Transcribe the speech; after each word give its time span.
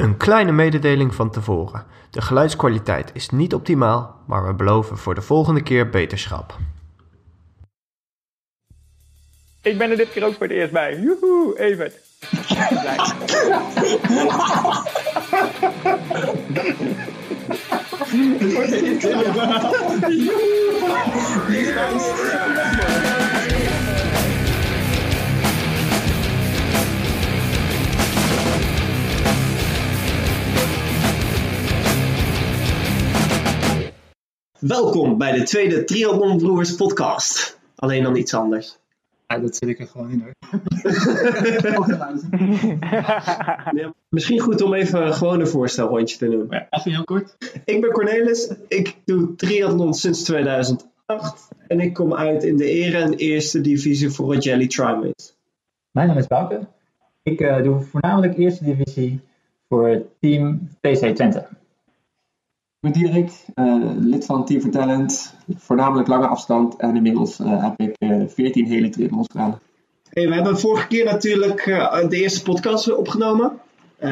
Een 0.00 0.16
kleine 0.16 0.52
mededeling 0.52 1.14
van 1.14 1.30
tevoren. 1.30 1.84
De 2.10 2.20
geluidskwaliteit 2.20 3.10
is 3.14 3.30
niet 3.30 3.54
optimaal, 3.54 4.16
maar 4.26 4.46
we 4.46 4.54
beloven 4.54 4.98
voor 4.98 5.14
de 5.14 5.20
volgende 5.20 5.62
keer 5.62 5.90
beterschap. 5.90 6.56
Ik 9.62 9.78
ben 9.78 9.90
er 9.90 9.96
dit 9.96 10.12
keer 10.12 10.24
ook 10.24 10.34
voor 10.34 10.46
het 10.46 10.56
eerst 10.56 10.72
bij. 10.72 11.00
Joehoe, 11.00 11.58
Evert. 11.58 11.94
Welkom 34.60 35.18
bij 35.18 35.32
de 35.32 35.42
tweede 35.42 35.84
Triathlon 35.84 36.38
Broers 36.38 36.74
podcast. 36.74 37.60
Alleen 37.76 38.02
dan 38.02 38.16
iets 38.16 38.34
anders. 38.34 38.78
Ja, 39.26 39.38
dat 39.38 39.56
zit 39.56 39.68
ik 39.68 39.78
er 39.78 39.86
gewoon 39.86 40.10
in 40.10 40.20
hoor. 40.20 40.34
Ja, 43.72 43.94
misschien 44.08 44.40
goed 44.40 44.62
om 44.62 44.74
even 44.74 45.14
gewoon 45.14 45.40
een 45.40 45.46
voorstelrondje 45.46 46.16
te 46.16 46.28
doen. 46.28 46.46
Ja, 46.50 46.66
even 46.70 46.90
heel 46.90 47.04
kort. 47.04 47.36
Ik 47.64 47.80
ben 47.80 47.90
Cornelis, 47.90 48.52
ik 48.68 48.96
doe 49.04 49.34
triathlon 49.34 49.94
sinds 49.94 50.22
2008 50.22 50.88
en 51.66 51.80
ik 51.80 51.94
kom 51.94 52.14
uit 52.14 52.44
in 52.44 52.56
de 52.56 52.68
ere 52.68 52.98
en 52.98 53.14
eerste 53.14 53.60
divisie 53.60 54.10
voor 54.10 54.34
het 54.34 54.44
Jelly 54.44 54.66
Trimates. 54.66 55.36
Mijn 55.90 56.08
naam 56.08 56.18
is 56.18 56.26
Bouke. 56.26 56.66
Ik 57.22 57.40
eh, 57.40 57.62
doe 57.62 57.80
voornamelijk 57.80 58.38
eerste 58.38 58.64
divisie 58.64 59.20
voor 59.68 59.88
het 59.88 60.04
team 60.20 60.68
PC 60.80 61.14
Twente. 61.14 61.46
Ik 62.80 62.92
ben 62.92 63.02
Dierik, 63.02 63.30
eh, 63.54 63.90
lid 63.98 64.24
van 64.24 64.44
Team 64.44 64.60
for 64.60 64.70
Talent, 64.70 65.34
voornamelijk 65.56 66.08
lange 66.08 66.26
afstand 66.26 66.76
en 66.76 66.96
inmiddels 66.96 67.38
eh, 67.40 67.62
heb 67.62 67.80
ik 67.80 67.96
eh 67.98 68.22
14 68.26 68.66
hele 68.66 68.88
triathlons 68.88 69.26
gedaan. 69.30 69.60
Hey, 70.10 70.28
we 70.28 70.34
hebben 70.34 70.58
vorige 70.58 70.86
keer 70.86 71.04
natuurlijk 71.04 71.66
eh, 71.66 72.08
de 72.08 72.16
eerste 72.16 72.42
podcast 72.42 72.92
opgenomen. 72.92 73.60
Eh, 74.00 74.10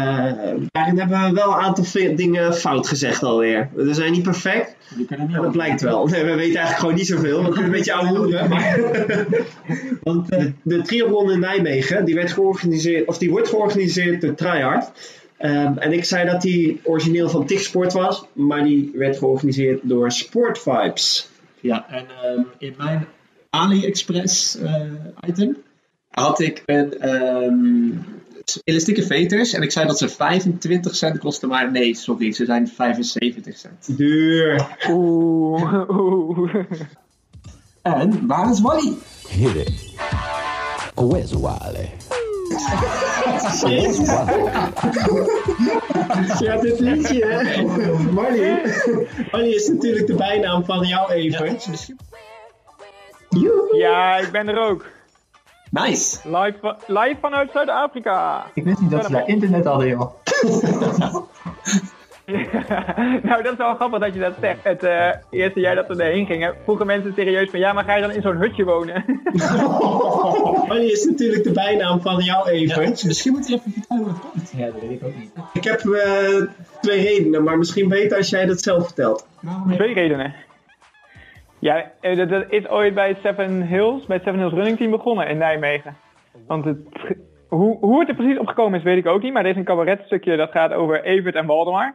daarin 0.70 0.98
hebben 0.98 1.24
we 1.24 1.32
wel 1.32 1.48
een 1.48 1.64
aantal 1.64 1.84
dingen 2.16 2.54
fout 2.54 2.88
gezegd 2.88 3.22
alweer. 3.22 3.68
We 3.74 3.94
zijn 3.94 4.12
niet 4.12 4.22
perfect, 4.22 4.76
kunnen 5.06 5.26
niet 5.26 5.36
Ja, 5.36 5.42
dat 5.42 5.52
blijkt 5.52 5.80
wel. 5.80 6.06
Nee, 6.06 6.24
we 6.24 6.34
weten 6.34 6.60
eigenlijk 6.60 6.78
gewoon 6.78 6.94
niet 6.94 7.06
zoveel. 7.06 7.44
We 7.44 7.48
kunnen 7.48 7.64
een 7.64 7.70
beetje 7.70 7.92
oude 7.92 8.18
hoeren. 8.18 8.48
Maar... 8.48 8.80
Want 10.02 10.28
eh, 10.28 10.44
de 10.62 10.82
triathlon 10.82 11.30
in 11.30 11.40
Nijmegen, 11.40 12.04
die, 12.04 12.14
werd 12.14 12.32
georganiseerd, 12.32 13.08
of 13.08 13.18
die 13.18 13.30
wordt 13.30 13.48
georganiseerd 13.48 14.20
door 14.20 14.34
Tryhard. 14.34 14.90
Ehm, 15.38 15.78
en 15.78 15.92
ik 15.92 16.04
zei 16.04 16.30
dat 16.30 16.42
die 16.42 16.80
origineel 16.84 17.28
van 17.28 17.46
Tiksport 17.46 17.92
was, 17.92 18.24
maar 18.32 18.64
die 18.64 18.90
werd 18.94 19.18
georganiseerd 19.18 19.80
door 19.82 20.10
Sport 20.12 20.58
Vibes. 20.58 21.28
Ja, 21.60 21.88
en 21.90 22.06
ehm, 22.22 22.42
in 22.58 22.74
mijn 22.76 23.06
AliExpress 23.50 24.56
eh, 24.56 24.82
item 25.26 25.56
had 26.08 26.40
ik 26.40 26.62
een 26.66 26.98
ehm, 26.98 27.90
elastieke 28.64 29.02
veters 29.02 29.52
en 29.52 29.62
ik 29.62 29.72
zei 29.72 29.86
dat 29.86 29.98
ze 29.98 30.08
25 30.08 30.94
cent 30.94 31.18
kosten, 31.18 31.48
maar 31.48 31.70
nee, 31.70 31.94
sorry, 31.94 32.32
ze 32.32 32.44
zijn 32.44 32.68
75 32.68 33.56
cent. 33.56 33.96
Duur. 33.96 34.76
Oeh, 34.90 35.88
oeh. 35.88 36.54
En 37.82 38.26
waar 38.26 38.50
is 38.50 38.60
Wally? 38.60 38.96
Hit 39.28 39.54
it. 39.54 39.94
Where's 40.94 41.32
Wally? 41.32 41.90
Ja, 46.38 46.56
dit 46.56 46.80
liedje, 46.80 47.26
hè? 47.26 47.62
Marley. 48.12 48.62
Marley 49.30 49.50
is 49.50 49.68
natuurlijk 49.68 50.06
de 50.06 50.14
bijnaam 50.14 50.64
van 50.64 50.86
jou 50.86 51.12
even. 51.12 51.58
Ja, 53.72 54.16
ik 54.16 54.30
ben 54.30 54.48
er 54.48 54.58
ook. 54.58 54.84
Nice! 55.70 56.18
Live 56.86 57.16
vanuit 57.20 57.50
Zuid-Afrika. 57.52 58.46
Ik 58.54 58.64
wist 58.64 58.80
niet 58.80 58.90
dat 58.90 59.04
ze 59.04 59.12
daar 59.12 59.28
internet 59.28 59.64
hadden, 59.64 59.88
joh. 59.88 60.10
nou, 63.28 63.42
dat 63.42 63.52
is 63.52 63.58
wel 63.58 63.74
grappig 63.74 63.98
dat 63.98 64.14
je 64.14 64.20
dat 64.20 64.34
zegt. 64.40 64.64
Het 64.64 64.82
eh, 64.82 65.10
eerste 65.30 65.60
jaar 65.60 65.74
dat 65.74 65.88
we 65.88 66.02
erheen 66.02 66.26
gingen, 66.26 66.54
vroegen 66.62 66.86
mensen 66.86 67.12
serieus 67.12 67.50
van... 67.50 67.58
Ja, 67.58 67.72
maar 67.72 67.84
ga 67.84 67.94
je 67.94 68.02
dan 68.02 68.10
in 68.10 68.22
zo'n 68.22 68.36
hutje 68.36 68.64
wonen? 68.64 69.04
Marley 70.68 70.84
is 70.84 71.04
natuurlijk 71.04 71.44
de 71.44 71.52
bijnaam 71.52 72.00
van 72.00 72.22
jou 72.22 72.50
even. 72.50 72.90
Misschien 72.90 73.32
moet 73.32 73.48
je 73.48 73.54
even 73.54 73.72
vertellen 73.72 74.02
hoe 74.02 74.12
het 74.12 74.20
komt. 74.20 74.52
Ja, 74.56 74.66
dat 74.66 74.80
weet 74.80 74.90
ik 74.90 75.04
ook 75.04 75.16
niet. 75.16 75.30
Ik 75.52 75.64
heb 75.64 75.80
eh, 75.80 76.42
twee 76.80 77.02
redenen, 77.02 77.44
maar 77.44 77.58
misschien 77.58 77.88
beter 77.88 78.16
als 78.16 78.30
jij 78.30 78.46
dat 78.46 78.60
zelf 78.60 78.84
vertelt. 78.84 79.26
Twee 79.74 79.94
redenen. 79.94 80.34
Ja, 81.58 81.90
eh, 82.00 82.28
dat, 82.28 82.44
is 82.48 82.68
ooit 82.68 82.94
bij 82.94 83.16
Seven 83.22 83.66
Hills, 83.66 84.06
bij 84.06 84.16
het 84.16 84.24
Seven 84.24 84.40
Hills 84.40 84.54
Running 84.54 84.76
Team 84.76 84.90
begonnen 84.90 85.28
in 85.28 85.38
Nijmegen. 85.38 85.96
Want 86.46 86.64
het, 86.64 86.78
hoe, 87.48 87.78
hoe 87.78 88.00
het 88.00 88.08
er 88.08 88.14
precies 88.14 88.38
opgekomen 88.38 88.78
is, 88.78 88.84
weet 88.84 88.98
ik 88.98 89.06
ook 89.06 89.22
niet. 89.22 89.32
Maar 89.32 89.44
er 89.44 89.50
is 89.50 89.56
een 89.56 89.64
cabaretstukje 89.64 90.36
dat 90.36 90.50
gaat 90.50 90.72
over 90.72 91.04
Evert 91.04 91.34
en 91.34 91.46
Waldemar. 91.46 91.94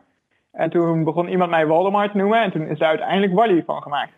En 0.53 0.69
toen 0.69 1.03
begon 1.03 1.27
iemand 1.27 1.49
mij 1.49 1.67
Waldemar 1.67 2.11
te 2.11 2.17
noemen 2.17 2.41
en 2.41 2.51
toen 2.51 2.67
is 2.67 2.79
daar 2.79 2.89
uiteindelijk 2.89 3.33
Wally 3.33 3.63
van 3.65 3.81
gemaakt. 3.81 4.11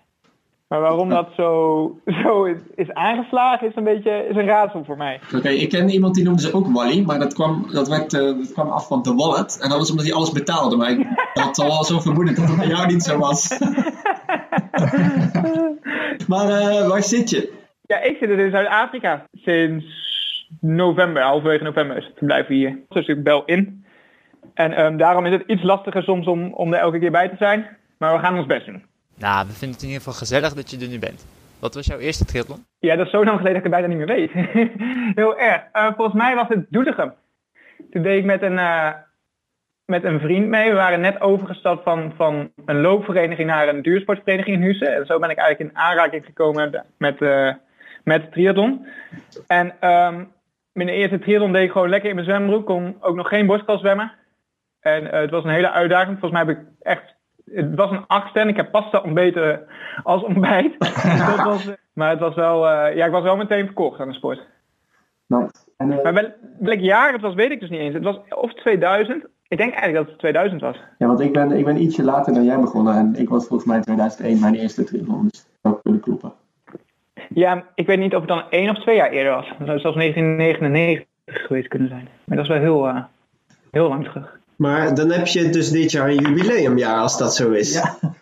Maar 0.68 0.82
waarom 0.82 1.10
dat 1.10 1.30
zo, 1.36 2.00
zo 2.24 2.44
is, 2.44 2.58
is 2.76 2.94
aangeslagen 2.94 3.68
is 3.68 3.76
een 3.76 3.84
beetje 3.84 4.28
is 4.30 4.36
een 4.36 4.46
raadsel 4.46 4.84
voor 4.84 4.98
mij. 4.98 5.20
Oké, 5.36 5.50
ik 5.50 5.70
ken 5.70 5.90
iemand 5.90 6.16
die 6.16 6.24
noemde 6.24 6.42
ze 6.42 6.54
ook 6.54 6.68
Wally, 6.68 7.02
maar 7.02 7.20
dat 7.20 7.34
kwam, 7.34 7.68
dat 7.72 7.88
werd, 7.88 8.14
eh, 8.14 8.22
dat 8.22 8.54
kwam 8.54 8.70
af 8.70 8.88
van 8.88 9.02
de 9.02 9.14
wallet. 9.14 9.60
En 9.62 9.70
dat 9.70 9.78
was 9.78 9.90
omdat 9.90 10.06
hij 10.06 10.16
alles 10.16 10.32
betaalde, 10.32 10.76
maar 10.76 10.90
ik 10.90 11.08
had 11.34 11.60
al 11.60 11.68
wel 11.68 11.84
zo 11.84 12.00
vermoeden 12.00 12.36
dat 12.36 12.48
het 12.48 12.58
bij 12.58 12.68
jou 12.68 12.88
niet 12.88 13.04
zo 13.04 13.18
was. 13.18 13.50
maar 16.32 16.50
eh, 16.50 16.88
waar 16.88 17.04
zit 17.04 17.30
je? 17.30 17.54
Ja, 17.82 18.02
ik 18.02 18.18
zit 18.18 18.30
dus 18.30 18.40
in 18.40 18.52
Zuid-Afrika 18.52 19.26
sinds 19.32 19.86
november, 20.60 21.22
halverwege 21.24 21.64
november 21.64 21.98
is 21.98 22.06
het 22.06 22.18
verblijf 22.18 22.48
hier. 22.48 22.80
Dus 22.90 23.08
ik 23.08 23.24
bel 23.24 23.44
in. 23.46 23.85
En 24.54 24.74
ehm, 24.74 24.98
daarom 24.98 25.26
is 25.26 25.32
het 25.32 25.44
iets 25.48 25.64
lastiger 25.64 26.04
soms 26.04 26.28
om, 26.28 26.54
om 26.54 26.74
er 26.74 26.80
elke 26.80 27.00
keer 27.00 27.12
bij 27.12 27.30
te 27.30 27.36
zijn. 27.38 27.68
Maar 27.98 28.14
we 28.14 28.20
gaan 28.20 28.38
ons 28.38 28.46
best 28.46 28.66
doen. 28.66 28.84
Nou, 29.18 29.48
we 29.48 29.54
vinden 29.54 29.72
het 29.72 29.82
in 29.82 29.88
ieder 29.88 30.04
geval 30.04 30.20
gezellig 30.20 30.54
dat 30.54 30.70
je 30.70 30.80
er 30.80 30.88
nu 30.88 31.00
bent. 31.00 31.26
Wat 31.60 31.74
was 31.74 31.86
jouw 31.86 31.98
eerste 31.98 32.26
triathlon? 32.26 32.66
Ja, 32.80 32.96
dat 32.96 33.06
is 33.06 33.12
zo 33.12 33.24
lang 33.24 33.38
geleden 33.38 33.62
dat 33.62 33.66
ik 33.66 33.72
het 33.72 33.82
bijna 33.82 33.88
niet 33.88 33.98
meer 33.98 34.16
weet. 34.16 34.32
Heel 35.22 35.40
erg. 35.40 35.64
Eh, 35.72 35.86
volgens 35.96 36.16
mij 36.16 36.36
was 36.36 36.48
het 36.48 36.66
Doetinchem. 36.70 37.14
Toen 37.92 38.04
deed 38.04 38.18
ik 38.18 38.26
met 38.26 38.42
een, 38.42 38.60
eh, 38.60 38.92
met 39.86 40.04
een 40.04 40.20
vriend 40.20 40.48
mee. 40.48 40.70
We 40.70 40.76
waren 40.76 41.02
net 41.02 41.22
overgestapt 41.22 41.84
van, 41.84 42.14
van 42.16 42.52
een 42.66 42.82
loopvereniging 42.82 43.48
naar 43.48 43.68
een 43.68 43.82
duursportvereniging 43.82 44.56
in 44.56 44.64
Hussen. 44.64 44.96
En 44.96 45.06
zo 45.06 45.20
ben 45.20 45.30
ik 45.30 45.38
eigenlijk 45.38 45.72
in 45.72 45.78
aanraking 45.80 46.26
gekomen 46.26 46.86
met, 46.98 47.22
eh 47.22 47.54
met 48.04 48.32
triathlon. 48.32 48.88
En 49.48 49.74
ehm 49.80 50.24
mijn 50.72 50.90
eerste 50.90 51.20
triathlon 51.20 51.54
deed 51.54 51.64
ik 51.64 51.72
gewoon 51.72 51.90
lekker 51.90 52.10
in 52.10 52.16
mijn 52.16 52.28
zwembroek. 52.28 52.66
Kon 52.66 52.98
ook 53.00 53.16
nog 53.16 53.28
geen 53.28 53.46
borstkas 53.46 53.80
zwemmen. 53.80 54.12
En 54.86 55.12
eh, 55.12 55.20
het 55.20 55.30
was 55.30 55.44
een 55.44 55.50
hele 55.50 55.72
uitdaging. 55.72 56.20
Volgens 56.20 56.32
mij 56.32 56.54
heb 56.54 56.58
ik 56.58 56.66
echt... 56.82 57.14
Het 57.52 57.76
was 57.76 57.92
een 57.92 58.08
achtste 58.08 58.40
en 58.40 58.48
ik 58.48 58.56
heb 58.56 58.72
pasta 58.72 59.00
ontbeten 59.00 59.68
als 60.04 60.24
ontbijt. 60.24 60.80
dat 61.28 61.44
was, 61.44 61.68
eh, 61.68 61.74
maar 61.94 62.10
het 62.10 62.20
was 62.20 62.36
wel... 62.36 62.70
eh, 62.70 62.96
ja, 62.96 63.06
ik 63.06 63.12
was 63.12 63.24
wel 63.24 63.36
meteen 63.36 63.66
verkocht 63.66 64.00
aan 64.00 64.08
de 64.08 64.14
sport. 64.14 64.42
Nice. 65.28 65.52
En, 65.78 65.92
eh, 65.92 66.04
Maar 66.04 66.14
wel, 66.14 66.34
welk 66.60 66.80
jaar 66.80 67.12
het 67.12 67.22
was, 67.22 67.34
weet 67.34 67.52
ik 67.52 67.60
dus 67.60 67.70
niet 67.70 67.80
eens. 67.80 67.94
Het 67.94 68.04
was 68.04 68.20
of 68.30 68.54
2000. 68.54 69.26
Ik 69.48 69.58
denk 69.58 69.74
eigenlijk 69.74 69.96
dat 69.96 70.08
het 70.08 70.20
2000 70.20 70.62
was. 70.62 70.78
ja, 70.98 71.08
want 71.08 71.20
ik 71.20 71.34
ben, 71.34 71.52
ik 71.52 71.66
ben 71.66 71.82
ietsje 71.82 72.04
later 72.04 72.34
dan 72.34 72.44
jij 72.44 72.60
begonnen 72.60 72.96
en 72.96 73.16
ik 73.16 73.30
was 73.30 73.48
volgens 73.48 73.68
mij 73.70 73.78
in 73.78 73.84
2001 73.84 74.40
mijn 74.40 74.56
eerste 74.56 74.84
triathlon, 74.84 75.28
dus 75.28 75.44
dat 75.44 75.52
zou 75.62 75.80
kunnen 75.84 76.02
kloppen. 76.02 76.34
Ja, 77.30 77.64
ik 77.76 77.88
weet 77.88 78.00
niet 78.00 78.14
of 78.14 78.20
het 78.20 78.30
dan 78.30 78.44
één 78.50 78.70
of 78.70 78.80
twee 78.80 78.96
jaar 78.96 79.10
eerder 79.10 79.34
was. 79.34 79.48
Het 79.58 79.68
zou 79.68 79.80
zelfs 79.80 79.98
1999 79.98 81.08
geweest 81.26 81.68
kunnen 81.68 81.90
zijn. 81.90 82.08
Maar 82.24 82.38
dat 82.38 82.46
is 82.46 82.52
wel 82.52 82.62
heel, 82.62 83.06
heel 83.72 83.90
lang 83.90 84.04
terug. 84.04 84.40
Maar 84.56 84.96
dan 84.96 85.12
heb 85.12 85.28
je 85.28 85.50
dus 85.50 85.70
dit 85.70 85.92
jaar 85.92 86.10
een 86.10 86.16
jubileumjaar 86.16 87.00
als 87.00 87.18
dat 87.18 87.36
zo 87.36 87.52
is. 87.52 87.74
Ja. 87.74 87.98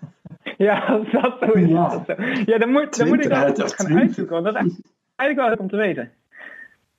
Ja, 0.57 0.79
als 0.79 1.11
dat 1.11 1.35
zo 1.39 1.51
is. 1.51 1.69
Ja. 1.69 1.89
dat 1.89 2.03
zo. 2.05 2.23
ja 2.45 2.57
dan, 2.57 2.71
moet, 2.71 2.97
dan 2.97 3.07
moet 3.07 3.25
ik 3.25 3.29
dat 3.29 3.55
20, 3.55 3.75
gaan 3.75 3.99
uitzoeken. 3.99 4.41
Want 4.41 4.45
dat 4.45 4.65
is 4.65 4.79
eigenlijk 5.15 5.35
wel 5.35 5.49
leuk 5.49 5.59
om 5.59 5.69
te 5.69 5.75
weten. 5.75 6.11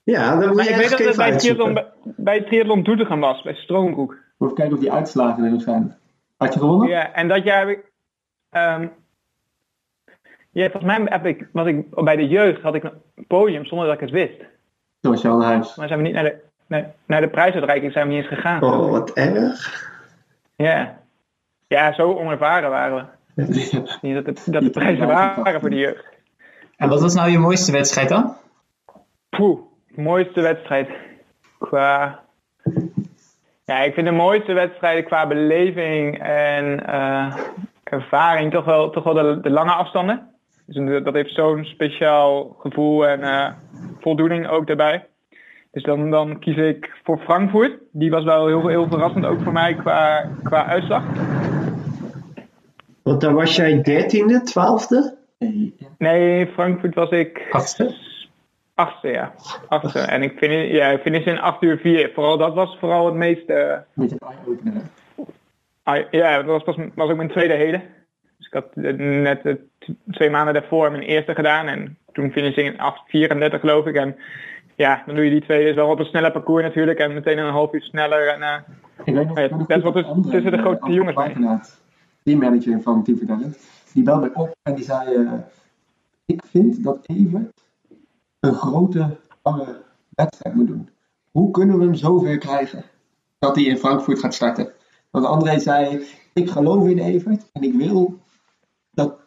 Ja, 0.03 0.29
dan 0.29 0.47
moet 0.47 0.55
Maar 0.55 0.65
je 0.65 0.69
ik 0.69 0.75
weet 0.75 0.89
dat 0.89 0.99
het 0.99 1.15
bij 1.15 1.37
triathlon, 1.37 1.79
bij 2.03 2.41
triathlon 2.41 2.83
Doetinchem 2.83 3.19
was, 3.19 3.41
bij 3.41 3.53
Stroombroek. 3.53 4.17
Even 4.39 4.55
kijken 4.55 4.73
of 4.73 4.79
die 4.79 4.91
uitslagen 4.91 5.43
er 5.43 5.51
nog 5.51 5.61
zijn. 5.61 5.95
Had 6.37 6.53
je 6.53 6.59
gewonnen? 6.59 6.89
Ja, 6.89 7.11
en 7.13 7.27
dat 7.27 7.43
jaar 7.43 7.59
heb 7.59 7.77
ik... 7.77 7.91
ehm, 8.49 8.87
ja, 10.51 10.69
volgens 10.69 10.97
mij 10.97 11.01
heb 11.05 11.25
ik, 11.25 11.47
was 11.51 11.67
ik 11.67 12.03
bij 12.03 12.15
de 12.15 12.27
jeugd 12.27 12.61
had 12.61 12.75
ik 12.75 12.83
een 12.83 13.27
podium 13.27 13.65
zonder 13.65 13.87
dat 13.87 13.95
ik 13.95 14.01
het 14.01 14.11
wist. 14.11 14.37
Toen 14.99 15.11
was 15.11 15.21
je 15.21 15.27
al 15.27 15.37
naar 15.37 15.47
huis. 15.47 15.75
Maar 15.75 15.87
zijn 15.87 15.99
we 15.99 16.05
niet 16.05 16.15
naar 16.15 16.23
de, 16.23 16.35
naar, 16.67 16.93
naar 17.05 17.21
de 17.21 17.29
prijsuitreiking 17.29 17.91
zijn 17.91 18.07
we 18.07 18.13
niet 18.13 18.23
eens 18.23 18.33
gegaan. 18.33 18.63
Oh, 18.63 18.91
wat 18.91 19.13
erg. 19.13 19.89
Ja. 20.55 20.97
Ja, 21.67 21.93
zo 21.93 22.13
onervaren 22.13 22.69
waren 22.69 22.95
we. 22.95 23.13
Niet 24.01 24.15
dat, 24.15 24.25
het, 24.25 24.47
dat 24.51 24.63
de 24.63 24.69
prijzen 24.69 25.07
waren 25.07 25.59
voor 25.59 25.69
de 25.69 25.75
jeugd. 25.75 26.05
En 26.77 26.89
wat 26.89 27.01
was 27.01 27.13
nou 27.13 27.29
je 27.29 27.39
mooiste 27.39 27.71
wedstrijd 27.71 28.09
dan? 28.09 28.35
Poeh, 29.29 29.59
mooiste 29.95 30.41
wedstrijd. 30.41 30.89
Qua... 31.59 32.19
Ja, 33.65 33.79
ik 33.79 33.93
vind 33.93 34.07
de 34.07 34.13
mooiste 34.13 34.53
wedstrijden 34.53 35.03
qua 35.03 35.27
beleving 35.27 36.19
en 36.23 36.85
eh, 36.85 37.35
ervaring 37.83 38.51
toch 38.51 38.65
wel, 38.65 38.89
toch 38.89 39.03
wel 39.03 39.13
de, 39.13 39.39
de 39.41 39.49
lange 39.49 39.71
afstanden. 39.71 40.29
Dus 40.65 41.03
dat 41.03 41.13
heeft 41.13 41.33
zo'n 41.33 41.65
speciaal 41.65 42.55
gevoel 42.59 43.07
en 43.07 43.23
eh, 43.23 43.51
voldoening 43.99 44.47
ook 44.47 44.67
daarbij. 44.67 45.05
Dus 45.75 45.83
dan, 45.83 46.11
dan 46.11 46.39
kies 46.39 46.57
ik 46.57 46.99
voor 47.03 47.17
Frankfurt. 47.17 47.79
Die 47.91 48.09
was 48.09 48.23
wel 48.23 48.47
heel, 48.47 48.67
heel 48.67 48.87
verrassend 48.87 49.25
ook 49.25 49.41
voor 49.41 49.53
mij 49.53 49.75
qua, 49.75 50.29
qua 50.43 50.65
uitslag. 50.65 51.03
Want 53.03 53.21
daar 53.21 53.33
was 53.33 53.55
jij 53.55 53.81
dertiende, 53.81 54.41
twaalfde? 54.41 55.17
Nee, 55.97 56.47
Frankfurt 56.47 56.95
was 56.95 57.09
ik 57.09 57.47
Achtste? 57.51 57.95
achtste, 58.75 59.07
ja. 59.07 59.33
Achtste. 59.67 59.99
En 59.99 60.21
ik 60.21 60.37
finish, 60.37 60.71
ja, 60.71 60.97
finish 60.97 61.25
in 61.25 61.39
8 61.39 61.61
uur 61.61 61.77
4. 61.77 62.11
Vooral 62.13 62.37
dat 62.37 62.53
was 62.53 62.77
vooral 62.79 63.05
het 63.05 63.15
meeste... 63.15 63.83
Eye-opener. 63.95 64.81
Ah, 65.83 66.03
ja, 66.11 66.35
dat 66.35 66.45
was, 66.45 66.63
pas, 66.63 66.75
was 66.95 67.09
ook 67.09 67.17
mijn 67.17 67.29
tweede 67.29 67.53
hele. 67.53 67.81
Dus 68.37 68.47
ik 68.47 68.53
had 68.53 68.67
eh, 68.73 68.93
net 68.97 69.45
eh, 69.45 69.53
twee 70.11 70.29
maanden 70.29 70.53
daarvoor 70.53 70.91
mijn 70.91 71.03
eerste 71.03 71.35
gedaan. 71.35 71.67
En 71.67 71.97
toen 72.11 72.31
finish 72.31 72.55
ik 72.55 72.65
in 72.65 73.49
8.34 73.53 73.59
geloof 73.59 73.85
ik. 73.85 73.95
En 73.95 74.15
ja, 74.75 75.03
dan 75.05 75.15
doe 75.15 75.23
je 75.23 75.29
die 75.29 75.41
twee 75.41 75.65
dus 75.65 75.75
wel 75.75 75.89
op 75.89 75.99
een 75.99 76.05
sneller 76.05 76.31
parcours 76.31 76.63
natuurlijk. 76.63 76.99
En 76.99 77.13
meteen 77.13 77.37
een 77.37 77.51
half 77.51 77.73
uur 77.73 77.81
sneller. 77.81 78.27
En, 78.27 78.41
eh, 78.41 78.57
Ik 79.05 79.13
weet 79.13 79.27
nog, 79.27 79.37
Ja, 79.37 79.43
ik 79.43 79.49
weet 79.49 79.57
nog 79.59 79.67
best 79.67 79.83
goed 79.83 79.93
wel 79.93 80.15
dat 80.21 80.31
tussen- 80.31 80.51
de 80.51 80.57
eh, 80.57 80.63
grote 80.63 80.91
jongens 80.91 81.15
mee. 81.15 81.25
Buitenaard, 81.25 81.77
teammanager 82.23 82.81
van 82.81 83.03
Team 83.03 83.25
Talent, 83.25 83.57
die 83.93 84.03
belde 84.03 84.19
mij 84.21 84.33
op 84.43 84.55
en 84.63 84.75
die 84.75 84.83
zei: 84.85 85.15
eh, 85.15 85.31
Ik 86.25 86.41
vind 86.45 86.83
dat 86.83 86.99
Evert 87.07 87.61
een 88.39 88.53
grote, 88.53 89.17
lange 89.43 89.81
wedstrijd 90.09 90.55
moet 90.55 90.67
doen. 90.67 90.89
Hoe 91.31 91.51
kunnen 91.51 91.77
we 91.77 91.83
hem 91.83 91.93
zover 91.93 92.37
krijgen 92.37 92.83
dat 93.39 93.55
hij 93.55 93.65
in 93.65 93.77
Frankfurt 93.77 94.19
gaat 94.19 94.33
starten? 94.33 94.71
Want 95.11 95.25
André 95.25 95.59
zei: 95.59 96.05
Ik 96.33 96.49
geloof 96.49 96.87
in 96.87 96.97
Evert 96.99 97.49
en 97.53 97.61
ik 97.63 97.73
wil 97.73 98.19
dat, 98.91 99.19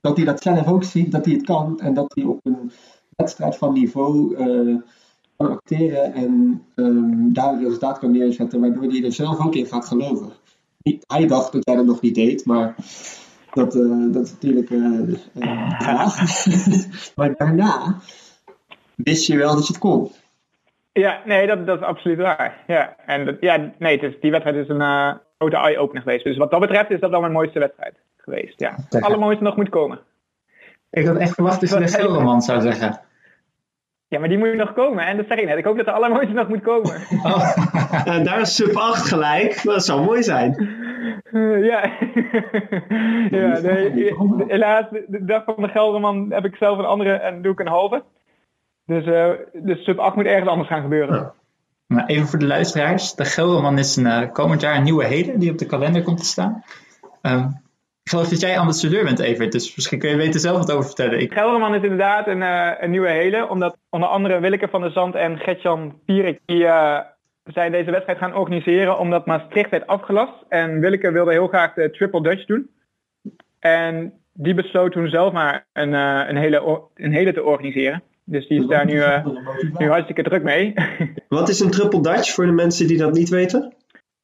dat 0.00 0.16
hij 0.16 0.24
dat 0.26 0.42
zelf 0.42 0.66
ook 0.68 0.84
ziet, 0.84 1.12
dat 1.12 1.24
hij 1.24 1.34
het 1.34 1.44
kan 1.44 1.80
en 1.80 1.94
dat 1.94 2.12
hij 2.14 2.24
op 2.24 2.40
een 2.42 2.70
wedstrijd 3.22 3.56
van 3.56 3.72
niveau 3.72 4.34
eh, 4.36 4.76
kan 5.36 5.50
acteren 5.50 6.12
en 6.12 6.62
ehm, 6.74 7.32
daar 7.32 7.52
een 7.52 7.62
resultaat 7.64 7.98
kan 7.98 8.10
neerzetten, 8.10 8.60
waardoor 8.60 8.82
hij 8.82 9.04
er 9.04 9.12
zelf 9.12 9.46
ook 9.46 9.54
in 9.54 9.66
gaat 9.66 9.86
geloven. 9.86 10.32
Niet- 10.82 11.04
Hij 11.06 11.26
dacht 11.26 11.52
dat 11.52 11.64
jij 11.64 11.76
dat 11.76 11.84
nog 11.86 12.00
niet 12.00 12.14
deed, 12.14 12.44
maar 12.44 12.74
dat, 13.52 13.74
eh, 13.74 14.12
dat 14.12 14.24
is 14.24 14.32
natuurlijk 14.32 14.68
vraag. 15.78 16.16
maar 17.16 17.34
daarna 17.36 17.96
wist 18.94 19.26
je 19.26 19.36
wel 19.36 19.54
dat 19.54 19.66
je 19.66 19.72
het 19.72 19.82
kon. 19.82 20.10
ja, 20.92 21.20
nee, 21.24 21.46
dat, 21.46 21.66
dat 21.66 21.78
is 21.80 21.84
absoluut 21.86 22.18
waar. 22.18 22.64
Ja, 22.66 22.96
en 23.06 23.24
dat, 23.24 23.36
ja, 23.40 23.72
nee, 23.78 24.00
het 24.00 24.12
is, 24.12 24.20
die 24.20 24.30
wedstrijd 24.30 24.56
is 24.56 24.68
een 24.68 25.18
grote 25.38 25.56
eye-opener 25.56 26.02
geweest. 26.02 26.24
Dus 26.24 26.36
wat 26.36 26.50
dat 26.50 26.60
betreft 26.60 26.90
is 26.90 27.00
dat 27.00 27.10
wel 27.10 27.20
mijn 27.20 27.32
mooiste 27.32 27.58
wedstrijd 27.58 27.94
geweest. 28.16 28.60
Ja, 28.60 28.74
het 28.88 29.02
allermooiste 29.02 29.44
nog 29.44 29.56
moet 29.56 29.68
komen. 29.68 29.98
Ik 30.90 31.06
had 31.06 31.16
echt 31.16 31.34
verwacht 31.34 31.60
dat 31.60 31.70
je 31.70 31.78
de 31.78 31.88
Gelderman 31.88 32.42
zou 32.42 32.60
zeggen. 32.60 33.00
Ja, 34.08 34.18
maar 34.18 34.28
die 34.28 34.38
moet 34.38 34.54
nog 34.54 34.72
komen. 34.72 35.06
En 35.06 35.16
dat 35.16 35.26
zeg 35.28 35.38
ik 35.38 35.46
net. 35.46 35.58
Ik 35.58 35.64
hoop 35.64 35.76
dat 35.76 35.84
de 35.84 35.92
allermooiste 35.92 36.34
nog 36.34 36.48
moet 36.48 36.62
komen. 36.62 36.94
En 38.04 38.24
daar 38.24 38.40
is 38.40 38.54
sub 38.54 38.76
8 38.76 39.08
gelijk. 39.08 39.62
Dat 39.62 39.84
zou 39.84 40.04
mooi 40.04 40.22
zijn. 40.22 40.54
Eh, 41.32 41.64
ja. 41.64 41.90
ja, 43.38 43.58
nee, 43.60 44.14
helaas, 44.46 44.86
de, 44.90 45.24
dag 45.24 45.44
van 45.44 45.62
de 45.62 45.68
Gelderman 45.68 46.32
heb 46.32 46.44
ik 46.44 46.56
zelf 46.56 46.78
een 46.78 46.84
andere 46.84 47.12
en 47.12 47.42
doe 47.42 47.52
ik 47.52 47.60
een 47.60 47.68
halve. 47.68 48.02
Dus, 48.86 49.04
eh 49.04 49.30
de 49.52 49.74
sub 49.76 49.98
8 49.98 50.16
moet 50.16 50.26
ergens 50.26 50.48
anders 50.48 50.68
gaan 50.68 50.82
gebeuren. 50.82 51.32
Maar 51.86 52.06
even 52.06 52.26
voor 52.26 52.38
de 52.38 52.46
luisteraars. 52.46 53.14
De 53.14 53.24
Gelderman 53.24 53.78
is 53.78 53.96
een, 53.96 54.06
eh, 54.06 54.32
komend 54.32 54.60
jaar 54.60 54.76
een 54.76 54.82
nieuwe 54.82 55.04
heden 55.04 55.38
die 55.38 55.50
op 55.50 55.58
de 55.58 55.66
kalender 55.66 56.02
komt 56.02 56.18
te 56.18 56.24
staan. 56.24 56.64
Ehm, 57.22 57.48
ik 58.08 58.14
geloof 58.14 58.28
dat 58.28 58.40
jij 58.40 58.58
ambassadeur 58.58 59.04
bent, 59.04 59.18
Evert. 59.18 59.52
Dus 59.52 59.74
misschien 59.74 59.98
kun 59.98 60.10
je 60.10 60.16
beter 60.16 60.40
zelf 60.40 60.58
wat 60.58 60.72
over 60.72 60.84
vertellen. 60.84 61.20
Ik, 61.20 61.32
Gelderman 61.32 61.74
is 61.74 61.82
inderdaad 61.82 62.26
een, 62.26 62.42
eh, 62.42 62.70
een 62.78 62.90
nieuwe 62.90 63.08
hele. 63.10 63.48
Omdat 63.48 63.76
onder 63.90 64.08
andere 64.08 64.40
Willeke 64.40 64.68
van 64.68 64.80
der 64.80 64.90
Zand 64.90 65.14
en 65.14 65.38
Gertjan 65.38 66.00
Pierik... 66.04 66.40
die 66.46 66.66
eh, 66.66 66.98
zijn 67.44 67.72
deze 67.72 67.90
wedstrijd 67.90 68.18
gaan 68.18 68.36
organiseren 68.36 68.98
omdat 68.98 69.26
Maastricht 69.26 69.70
werd 69.70 69.86
afgelast. 69.86 70.44
En 70.48 70.80
Willeke 70.80 71.12
wilde 71.12 71.30
heel 71.30 71.46
graag 71.46 71.74
de 71.74 71.90
Triple 71.90 72.22
Dutch 72.22 72.46
doen. 72.46 72.70
En 73.58 74.12
die 74.32 74.54
besloot 74.54 74.92
toen 74.92 75.08
zelf 75.08 75.32
maar 75.32 75.66
een, 75.72 75.94
eh, 75.94 76.24
een, 76.28 76.36
hele, 76.36 76.82
een 76.94 77.12
hele 77.12 77.32
te 77.32 77.42
organiseren. 77.42 78.02
Dus 78.24 78.48
die 78.48 78.60
is 78.60 78.66
daar 78.66 78.84
nu, 78.84 79.02
nu 79.78 79.88
hartstikke 79.88 80.22
druk 80.22 80.42
mee. 80.42 80.74
Wat 81.28 81.48
is 81.48 81.60
een 81.60 81.70
triple 81.70 82.00
Dutch 82.00 82.34
voor 82.34 82.46
de 82.46 82.52
mensen 82.52 82.86
die 82.86 82.98
dat 82.98 83.12
niet 83.12 83.28
weten? 83.28 83.74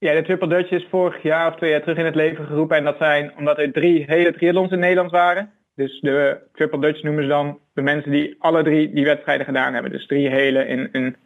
Ja, 0.04 0.14
de 0.14 0.22
Triple 0.22 0.48
Dutch 0.48 0.70
is 0.70 0.86
vorig 0.90 1.22
jaar 1.22 1.48
of 1.50 1.56
twee 1.56 1.70
jaar 1.70 1.80
terug 1.80 1.96
in 1.98 2.04
het 2.04 2.14
leven 2.14 2.46
geroepen. 2.46 2.76
En 2.76 2.84
dat 2.84 2.96
zijn 2.98 3.32
omdat 3.38 3.58
er 3.58 3.72
drie 3.72 4.04
hele 4.06 4.32
triathlons 4.32 4.70
in 4.70 4.78
Nederland 4.78 5.10
waren. 5.10 5.50
Dus 5.74 6.00
de 6.00 6.38
Triple 6.52 6.80
Dutch 6.80 7.02
noemen 7.02 7.22
ze 7.22 7.28
dan 7.28 7.58
de 7.74 7.82
mensen 7.82 8.10
die 8.10 8.36
alle 8.38 8.62
drie 8.62 8.92
die 8.94 9.04
wedstrijden 9.04 9.46
gedaan 9.46 9.72
hebben. 9.74 9.90
Dus 9.92 10.06
drie 10.06 10.28
hele 10.28 10.66
in 10.66 10.88
een 10.92 11.16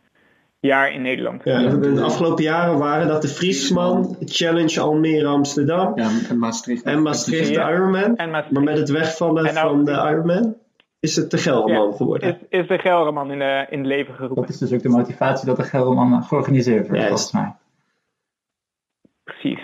jaar 0.61 0.93
in 0.93 1.03
Nederland. 1.03 1.41
Ja, 1.45 1.69
de 1.69 2.01
afgelopen 2.03 2.45
jaren 2.45 2.79
waren 2.79 3.09
dat 3.09 3.23
de 3.23 3.29
Friesman, 3.29 4.17
Challenge 4.25 4.81
Almere 4.81 5.27
Amsterdam 5.27 5.93
Ja, 5.95 6.09
en 6.29 6.39
Maastricht. 6.39 6.83
en 6.83 7.03
Maastricht 7.03 7.55
de. 7.55 7.61
Ironman. 7.61 8.17
En 8.17 8.31
Maastricht. 8.31 8.51
Maar 8.53 8.63
met 8.63 8.79
het 8.79 8.91
wegvallen 8.91 9.47
En 9.47 9.55
nou- 9.55 9.69
van 9.69 9.85
de 9.85 9.93
Ironman 9.93 10.55
is 11.01 11.17
het 11.17 11.31
de 11.31 11.39
Gelderman 11.39 11.91
Ja, 11.91 11.97
geworden. 11.97 12.39
is, 12.49 12.61
is 12.61 12.69
de 12.69 12.79
Gelderman 12.79 13.31
in, 13.31 13.39
de, 13.39 13.67
in 13.71 13.79
het 13.79 13.87
leven 13.87 14.15
geroepen. 14.15 14.43
dat 14.43 14.51
is 14.51 14.59
dus 14.59 14.73
ook 14.73 14.83
de 14.83 14.89
motivatie 14.89 15.47
dat 15.47 15.57
de 15.57 15.63
Gelderman 15.63 16.23
georganiseerd 16.23 16.89
wordt, 16.89 17.03
volgens 17.07 17.33
mij. 17.33 17.55
Precies. 19.29 19.61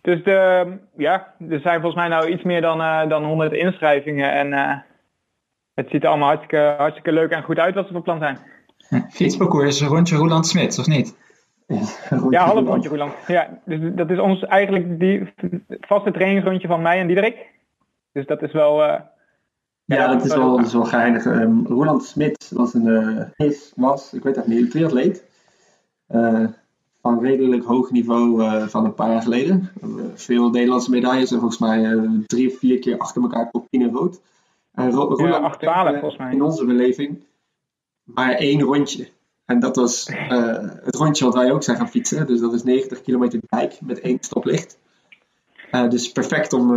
Dus 0.00 0.24
de, 0.24 0.66
ja, 0.96 1.34
er 1.48 1.60
zijn 1.60 1.80
volgens 1.80 1.94
mij 1.94 2.08
nou 2.08 2.28
iets 2.28 2.42
meer 2.42 2.60
dan, 2.60 2.80
eh, 2.80 3.08
dan 3.08 3.24
100 3.24 3.52
inschrijvingen. 3.52 4.32
En 4.32 4.52
eh, 4.52 4.76
het 5.74 5.88
ziet 5.90 6.02
er 6.02 6.08
allemaal 6.08 6.28
hartstikke, 6.28 6.74
hartstikke 6.78 7.12
leuk 7.12 7.30
en 7.30 7.42
goed 7.42 7.58
uit 7.58 7.74
wat 7.74 7.86
ze 7.86 7.92
van 7.92 8.02
plan 8.02 8.18
zijn. 8.18 8.38
Fietsparcours 9.10 9.66
is 9.68 9.80
een 9.80 9.88
rondje 9.88 10.16
Roland 10.16 10.46
Smits, 10.46 10.78
of 10.78 10.86
niet? 10.86 11.16
Ja, 12.30 12.44
half 12.44 12.66
rondje 12.66 12.88
Roeland. 12.88 13.12
Ja, 13.26 13.60
dus 13.64 13.78
dat 13.94 14.10
is 14.10 14.18
ons 14.18 14.44
eigenlijk 14.44 15.00
die, 15.00 15.32
vaste 15.80 16.10
trainingsrondje 16.10 16.68
van 16.68 16.82
mij 16.82 17.00
en 17.00 17.06
Diederik. 17.06 17.36
Dus 18.12 18.26
dat 18.26 18.42
is 18.42 18.52
wel... 18.52 18.82
eh, 18.82 19.00
Ja, 19.84 20.06
dat 20.06 20.24
is 20.24 20.34
wel, 20.34 20.56
dat 20.56 20.66
is 20.66 20.72
wel 20.72 20.84
geinig. 20.84 21.24
Ehm, 21.26 21.66
Roland 21.66 22.04
Smit 22.04 22.50
was 22.54 22.74
een, 22.74 22.86
eh, 23.36 23.46
is, 23.48 23.72
was, 23.76 24.12
ik 24.12 24.22
weet 24.22 24.36
het 24.36 24.46
niet, 24.46 24.60
een 24.60 24.68
triatleet. 24.68 25.24
Eh, 26.06 26.44
van 27.02 27.20
redelijk 27.20 27.64
hoog 27.64 27.90
niveau 27.90 28.42
eh, 28.44 28.66
van 28.66 28.84
een 28.84 28.94
paar 28.94 29.10
jaar 29.10 29.22
geleden. 29.22 29.70
Eh, 29.82 29.88
veel 30.14 30.50
Nederlandse 30.50 30.90
medailles 30.90 31.30
en 31.32 31.38
volgens 31.38 31.60
mij 31.60 31.84
eh, 31.92 32.02
drie 32.26 32.48
of 32.52 32.58
vier 32.58 32.78
keer 32.78 32.98
achter 32.98 33.22
elkaar 33.22 33.50
top 33.50 33.66
10 33.70 33.82
en 33.82 33.92
rood. 33.92 34.20
En 34.72 34.90
Ro- 34.90 35.14
Ja, 35.16 35.24
Roland 35.24 35.54
8-12 35.54 35.58
kende 35.58 35.98
volgens 35.98 36.16
mij. 36.20 36.32
In 36.32 36.42
onze 36.42 36.64
beleving 36.64 37.18
maar 38.04 38.32
één 38.32 38.60
rondje. 38.60 39.08
En 39.44 39.60
dat 39.60 39.76
was 39.76 40.10
het 40.82 40.94
rondje 40.96 41.24
wat 41.24 41.34
wij 41.34 41.52
ook 41.52 41.62
zijn 41.62 41.76
gaan 41.76 41.88
fietsen. 41.88 42.26
Dus 42.26 42.40
dat 42.40 42.52
is 42.52 42.62
90 42.62 43.02
kilometer 43.02 43.40
dijk 43.48 43.78
met 43.80 44.00
één 44.00 44.18
stoplicht. 44.20 44.78
Dus 45.88 46.12
perfect 46.12 46.52
om 46.52 46.76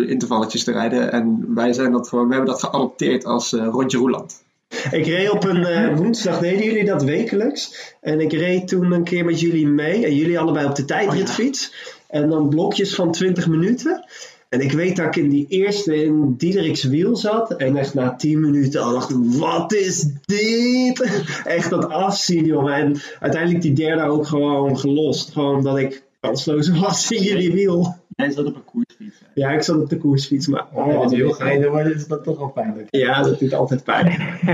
intervalletjes 0.00 0.64
te 0.64 0.72
rijden. 0.72 1.12
En 1.12 1.54
wij 1.54 1.72
zijn 1.72 1.92
dat 1.92 2.08
gewoon, 2.08 2.28
we 2.28 2.34
hebben 2.34 2.52
dat 2.52 2.62
geadopteerd 2.62 3.24
als 3.24 3.52
rondje 3.52 3.98
Roeland. 3.98 4.44
Ik 4.90 5.06
reed 5.06 5.30
op 5.30 5.44
een 5.44 5.64
eh, 5.64 5.96
woensdag, 5.96 6.38
deden 6.38 6.64
jullie 6.64 6.84
dat 6.84 7.02
wekelijks? 7.02 7.94
En 8.00 8.20
ik 8.20 8.32
reed 8.32 8.68
toen 8.68 8.92
een 8.92 9.04
keer 9.04 9.24
met 9.24 9.40
jullie 9.40 9.66
mee. 9.66 10.04
En 10.04 10.14
jullie 10.14 10.38
allebei 10.38 10.66
op 10.66 10.74
de 10.74 10.84
tijdritfiets. 10.84 11.72
En 12.08 12.28
dan 12.28 12.48
blokjes 12.48 12.94
van 12.94 13.12
20 13.12 13.46
minuten. 13.46 14.04
En 14.48 14.60
ik 14.60 14.72
weet 14.72 14.96
dat 14.96 15.06
ik 15.06 15.16
in 15.16 15.28
die 15.28 15.46
eerste 15.48 16.04
in 16.04 16.34
Diederik's 16.36 16.84
wiel 16.84 17.16
zat. 17.16 17.56
En 17.56 17.76
echt 17.76 17.94
na 17.94 18.16
10 18.16 18.40
minuten 18.40 18.82
al 18.82 18.92
dacht 18.92 19.10
ik, 19.10 19.16
wat 19.20 19.72
is 19.72 20.06
dit? 20.24 21.10
Echt 21.44 21.70
dat 21.70 21.88
afzien, 21.88 22.44
jongen. 22.44 22.74
En 22.74 23.00
uiteindelijk 23.20 23.62
die 23.62 23.72
derde 23.72 24.02
ook 24.02 24.26
gewoon 24.26 24.78
gelost. 24.78 25.32
Gewoon 25.32 25.56
omdat 25.56 25.78
ik 25.78 26.02
kansloos 26.20 26.68
was 26.68 27.10
in 27.10 27.22
jullie 27.22 27.52
wiel. 27.52 27.96
Jij 28.16 28.30
zat 28.30 28.46
op 28.46 28.54
een 28.54 28.64
koersfiets. 28.64 29.20
hè? 29.20 29.26
Ja, 29.34 29.50
ik 29.50 29.62
zat 29.62 29.76
op 29.76 29.88
de 29.88 29.96
koersfiets, 29.96 30.46
maar... 30.46 30.66
Oh, 30.72 30.96
als 30.96 31.10
je 31.10 31.16
heel 31.16 31.32
gereden 31.32 31.70
wordt, 31.70 31.94
is 31.94 32.06
dat 32.06 32.24
toch 32.24 32.38
wel 32.38 32.48
pijnlijk. 32.48 32.88
Ja, 32.90 33.22
dat 33.22 33.38
doet 33.38 33.54
altijd 33.54 33.84
pijn. 33.84 34.06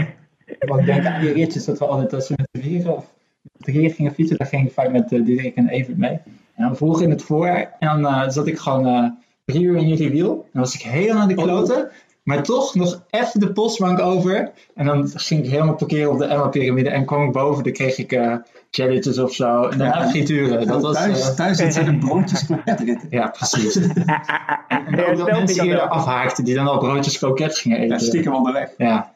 Want 0.69 0.81
ik 0.81 0.87
denk 0.87 1.07
aan 1.07 1.21
die 1.21 1.33
ritjes 1.33 1.65
dat 1.65 1.79
we 1.79 1.87
altijd 1.87 2.13
als 2.13 2.29
we 2.29 2.35
met 2.37 2.49
de 2.51 2.61
vieren 2.61 2.97
of 2.97 3.13
met 3.43 3.75
de 3.75 3.91
gingen 3.91 4.15
fietsen, 4.15 4.39
daar 4.39 4.47
ging 4.47 4.67
ik 4.67 4.73
vaak 4.73 4.91
met 4.91 5.13
uh, 5.13 5.25
Diederik 5.25 5.57
en 5.57 5.69
Evert 5.69 5.99
mee. 5.99 6.21
En 6.55 6.65
dan 6.65 6.77
vroeg 6.77 7.03
in 7.03 7.11
het 7.11 7.23
voor 7.23 7.47
en 7.47 7.71
dan 7.79 8.01
uh, 8.01 8.29
zat 8.29 8.47
ik 8.47 8.59
gewoon 8.59 8.87
uh, 8.87 9.11
drie 9.45 9.63
uur 9.63 9.77
in 9.77 9.89
jullie 9.89 10.11
wiel. 10.11 10.33
En 10.33 10.51
dan 10.53 10.63
was 10.63 10.75
ik 10.75 10.83
helemaal 10.83 11.23
aan 11.23 11.29
de 11.29 11.35
kloten. 11.35 11.91
Maar 12.23 12.43
toch 12.43 12.75
nog 12.75 13.05
even 13.11 13.41
de 13.41 13.53
postbank 13.53 14.01
over. 14.01 14.53
En 14.75 14.87
dan 14.87 15.09
ging 15.09 15.45
ik 15.45 15.51
helemaal 15.51 15.75
parkeren 15.75 16.11
op 16.11 16.19
de 16.19 16.25
Emma-pyramide. 16.25 16.91
En 16.91 17.05
kwam 17.05 17.27
ik 17.27 17.33
boven, 17.33 17.65
dan 17.65 17.73
kreeg 17.73 17.99
ik 17.99 18.13
uh, 18.13 18.37
challenges 18.75 19.19
of 19.19 19.35
zo. 19.35 19.63
En 19.63 19.79
daarna 19.79 20.09
frituren. 20.09 20.67
Dat 20.67 20.83
was, 20.83 20.97
thuis, 20.97 21.29
uh, 21.29 21.35
thuis 21.35 21.57
zijn 21.57 21.85
de 21.85 22.07
broodjes 22.07 22.45
kroketritten. 22.47 23.09
Ja, 23.11 23.29
precies. 23.29 23.77
en 23.77 24.87
en 24.87 25.05
ook 25.07 25.17
dat 25.17 25.31
mensen 25.31 25.65
hier 25.65 25.81
afhaakten, 25.81 26.45
die 26.45 26.55
dan 26.55 26.67
al 26.67 26.79
broodjes 26.79 27.19
kroket 27.19 27.59
gingen 27.59 27.79
eten. 27.79 27.89
Ja, 27.89 27.99
stiekem 27.99 28.35
onderweg. 28.35 28.75
Ja. 28.77 29.15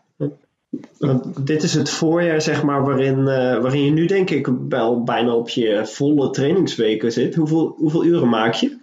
Want 0.99 1.47
dit 1.47 1.63
is 1.63 1.75
het 1.75 1.91
voorjaar, 1.91 2.41
zeg 2.41 2.63
maar, 2.63 2.85
waarin, 2.85 3.19
eh, 3.19 3.59
waarin 3.59 3.85
je 3.85 3.91
nu 3.91 4.07
denk 4.07 4.31
ik 4.31 4.49
wel 4.69 5.03
bijna 5.03 5.35
op 5.35 5.49
je 5.49 5.87
volle 5.87 6.31
trainingsweken 6.31 7.13
zit. 7.13 7.35
Hoeveel, 7.35 7.75
hoeveel 7.79 8.05
uren 8.05 8.29
maak 8.29 8.53
je? 8.53 8.79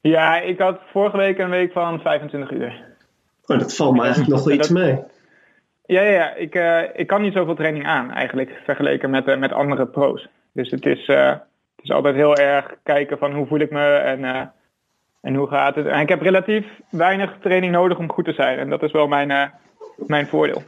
Ja, 0.00 0.40
ik 0.40 0.58
had 0.58 0.80
vorige 0.92 1.16
week 1.16 1.38
een 1.38 1.50
week 1.50 1.72
van 1.72 2.00
25 2.00 2.50
uur. 2.50 2.84
Oh, 3.46 3.58
dat 3.58 3.74
valt 3.74 3.94
me 3.94 4.02
eigenlijk 4.02 4.30
nog 4.30 4.44
wel 4.44 4.54
iets 4.54 4.68
mee. 4.68 4.98
Ja, 5.86 6.02
ja, 6.02 6.10
ja. 6.10 6.34
Ik, 6.34 6.54
eh, 6.54 6.82
ik 6.94 7.06
kan 7.06 7.22
niet 7.22 7.32
zoveel 7.32 7.54
training 7.54 7.86
aan 7.86 8.10
eigenlijk, 8.10 8.60
vergeleken 8.64 9.10
met, 9.10 9.26
eh, 9.26 9.38
met 9.38 9.52
andere 9.52 9.86
pro's. 9.86 10.28
Dus 10.52 10.70
het 10.70 10.86
is, 10.86 11.06
eh, 11.06 11.28
het 11.30 11.84
is 11.84 11.90
altijd 11.90 12.14
heel 12.14 12.36
erg 12.36 12.74
kijken 12.82 13.18
van 13.18 13.32
hoe 13.34 13.46
voel 13.46 13.58
ik 13.60 13.70
me 13.70 13.94
en, 13.94 14.52
en 15.20 15.34
hoe 15.34 15.48
gaat 15.48 15.74
het. 15.74 15.86
En 15.86 16.00
ik 16.00 16.08
heb 16.08 16.20
relatief 16.22 16.66
weinig 16.90 17.36
training 17.40 17.72
nodig 17.72 17.98
om 17.98 18.12
goed 18.12 18.24
te 18.24 18.32
zijn. 18.32 18.58
En 18.58 18.68
dat 18.70 18.82
is 18.82 18.92
wel 18.92 19.06
mijn, 19.06 19.52
mijn 19.96 20.26
voordeel. 20.26 20.62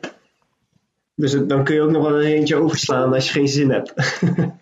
Dus 1.15 1.47
dan 1.47 1.65
kun 1.65 1.75
je 1.75 1.83
ook 1.83 1.91
nog 1.91 2.09
wel 2.11 2.21
een 2.21 2.27
eentje 2.27 2.57
overslaan 2.57 3.13
als 3.15 3.27
je 3.27 3.39
geen 3.39 3.49
zin 3.49 3.71
hebt. 3.71 3.95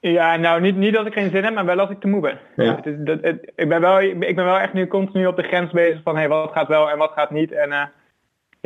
Ja, 0.00 0.36
nou 0.36 0.60
niet, 0.60 0.76
niet 0.76 0.96
als 0.96 1.06
ik 1.06 1.12
geen 1.12 1.30
zin 1.30 1.44
heb, 1.44 1.54
maar 1.54 1.64
wel 1.64 1.78
als 1.80 1.90
ik 1.90 2.00
te 2.00 2.06
moe 2.06 2.20
ben. 2.20 2.38
Ja. 2.56 2.76
Het 2.76 2.86
is, 2.86 2.94
dat, 2.98 3.18
het- 3.22 3.52
ik, 3.56 3.68
ben 3.68 3.80
wel, 3.80 4.00
ik 4.00 4.36
ben 4.36 4.44
wel 4.44 4.58
echt 4.58 4.72
nu 4.72 4.86
continu 4.86 5.26
op 5.26 5.36
de 5.36 5.42
grens 5.42 5.70
bezig 5.72 6.02
van 6.02 6.16
hey, 6.16 6.28
wat 6.28 6.52
gaat 6.52 6.68
wel 6.68 6.90
en 6.90 6.98
wat 6.98 7.12
gaat 7.12 7.30
niet. 7.30 7.52
En 7.52 7.90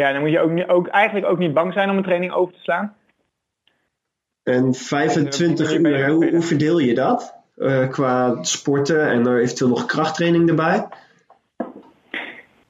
ja, 0.01 0.13
dan 0.13 0.21
moet 0.21 0.31
je 0.31 0.41
ook, 0.41 0.51
niet- 0.51 0.69
ook, 0.69 0.87
eigenlijk 0.89 1.27
ook 1.27 1.39
niet 1.39 1.55
bang 1.55 1.73
zijn 1.73 1.91
om 1.91 1.97
een 1.97 2.03
training 2.03 2.33
over 2.33 2.55
te 2.55 2.61
slaan. 2.61 2.95
En 4.43 4.75
25 4.75 5.73
Ja, 5.73 5.79
dat- 5.79 5.93
uur, 5.93 6.09
hoe, 6.09 6.31
hoe 6.31 6.43
verdeel 6.43 6.79
je 6.79 6.95
dat? 6.95 7.39
Eh, 7.57 7.89
qua 7.89 8.43
sporten 8.43 9.09
en 9.09 9.27
er 9.27 9.41
eventueel 9.41 9.71
nog 9.71 9.85
krachttraining 9.87 10.49
erbij? 10.49 10.87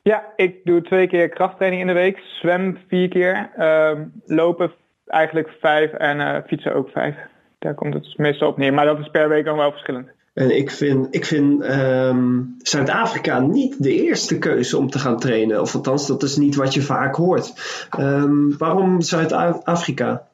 Ja, 0.03 0.25
ik 0.37 0.65
doe 0.65 0.83
twee 0.83 1.07
keer 1.09 1.29
krachttraining 1.29 1.83
in 1.83 1.89
de 1.89 1.93
week. 2.01 2.19
Zwem 2.19 2.79
vier 2.89 3.09
keer. 3.09 3.51
ehm, 3.57 4.05
lopen 4.27 4.73
eigenlijk 5.07 5.49
vijf 5.61 5.93
en 5.93 6.21
eh, 6.21 6.43
fietsen 6.47 6.75
ook 6.75 6.91
vijf. 6.91 7.17
Daar 7.59 7.75
komt 7.75 7.95
het 7.95 8.19
meestal 8.19 8.49
op 8.49 8.57
neer. 8.57 8.75
Maar 8.75 8.85
dat 8.85 8.99
is 8.99 9.09
per 9.09 9.29
week 9.29 9.45
dan 9.45 9.57
wel 9.57 9.71
verschillend. 9.71 10.09
En 10.41 10.57
ik 10.57 10.71
vind, 10.71 11.15
ik 11.15 11.25
vind 11.25 11.63
ehm, 11.63 12.43
Zuid-Afrika 12.59 13.41
niet 13.41 13.83
de 13.83 14.03
eerste 14.05 14.39
keuze 14.39 14.79
om 14.79 14.91
te 14.91 14.99
gaan 14.99 15.19
trainen. 15.19 15.61
Of 15.61 15.75
althans, 15.75 16.07
dat 16.07 16.23
is 16.23 16.37
niet 16.37 16.57
wat 16.57 16.75
je 16.75 16.81
vaak 16.81 17.15
hoort. 17.15 17.53
Ehm, 17.91 18.57
waarom 18.59 19.01
Zuid-Afrika? 19.01 20.27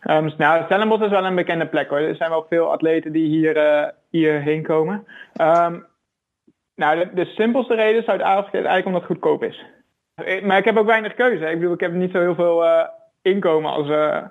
Ehm, 0.00 0.30
nou, 0.36 0.64
Stellenbosch 0.64 1.02
is 1.02 1.10
wel 1.10 1.24
een 1.24 1.34
bekende 1.34 1.66
plek 1.66 1.88
hoor. 1.88 1.98
Er 1.98 2.16
zijn 2.16 2.30
wel 2.30 2.46
veel 2.48 2.72
atleten 2.72 3.12
die 3.12 3.26
hier, 3.26 3.56
eh, 3.56 3.88
hierheen 4.10 4.62
komen. 4.62 5.06
Nou, 6.74 7.08
de, 7.14 7.24
simpelste 7.24 7.74
reden 7.74 8.02
Zuid-Afrika 8.02 8.58
is 8.58 8.64
eigenlijk 8.64 8.86
omdat 8.86 9.02
het 9.02 9.10
goedkoop 9.10 9.42
is. 9.42 9.64
Eh, 10.14 10.44
Maar 10.44 10.58
ik 10.58 10.64
heb 10.64 10.76
ook 10.76 10.86
weinig 10.86 11.14
keuze. 11.14 11.44
Ik 11.44 11.58
bedoel, 11.58 11.74
ik 11.74 11.80
heb 11.80 11.92
niet 11.92 12.12
zo 12.12 12.20
heel 12.20 12.34
veel 12.34 12.64
eh, 12.64 12.88
inkomen 13.22 13.70
als, 13.70 13.88
eh 13.88 14.22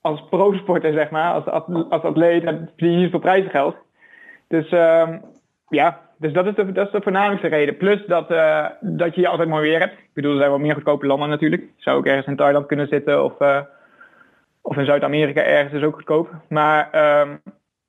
als 0.00 0.28
pro-sporter, 0.30 0.92
zeg 0.92 1.10
maar. 1.10 1.32
Als, 1.32 1.66
als 1.88 2.02
atleet 2.02 2.44
heb 2.44 2.68
je 2.76 2.86
niet 2.86 3.10
veel 3.10 3.18
prijzengeld. 3.18 3.76
Dus 4.48 4.68
ehm, 4.68 5.18
ja, 5.68 6.00
dus 6.18 6.32
dat 6.32 6.46
is, 6.46 6.54
de, 6.54 6.72
dat 6.72 6.86
is 6.86 6.92
de 6.92 7.02
voornamelijkste 7.02 7.48
reden. 7.48 7.76
Plus 7.76 8.06
dat, 8.06 8.30
eh, 8.30 8.66
dat 8.80 9.14
je 9.14 9.20
hier 9.20 9.30
altijd 9.30 9.48
mooi 9.48 9.70
weer 9.70 9.78
hebt. 9.78 9.98
Ik 9.98 10.10
bedoel, 10.14 10.32
er 10.32 10.38
zijn 10.38 10.50
wel 10.50 10.58
meer 10.58 10.74
goedkope 10.74 11.06
landen 11.06 11.28
natuurlijk. 11.28 11.62
Je 11.62 11.82
zou 11.82 11.98
ook 11.98 12.06
ergens 12.06 12.26
in 12.26 12.36
Thailand 12.36 12.66
kunnen 12.66 12.88
zitten 12.88 13.24
of... 13.24 13.40
eh, 13.40 13.60
of 14.68 14.76
in 14.76 14.84
Zuid-Amerika 14.84 15.42
ergens 15.42 15.72
is 15.72 15.82
ook 15.82 15.94
goedkoop. 15.94 16.30
Maar 16.48 16.90
ehm, 16.90 17.36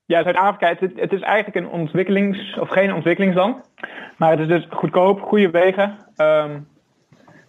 ja, 0.05 0.23
Zuid-Afrika, 0.23 0.67
het, 0.67 0.91
het 0.95 1.13
is 1.13 1.21
eigenlijk 1.21 1.55
een 1.55 1.71
ontwikkelings- 1.71 2.57
of 2.59 2.69
geen 2.69 2.93
ontwikkelingsland. 2.93 3.71
Maar 4.17 4.31
het 4.31 4.39
is 4.39 4.47
dus 4.47 4.67
goedkoop, 4.69 5.21
goede 5.21 5.49
wegen 5.49 5.97
ehm, 6.15 6.59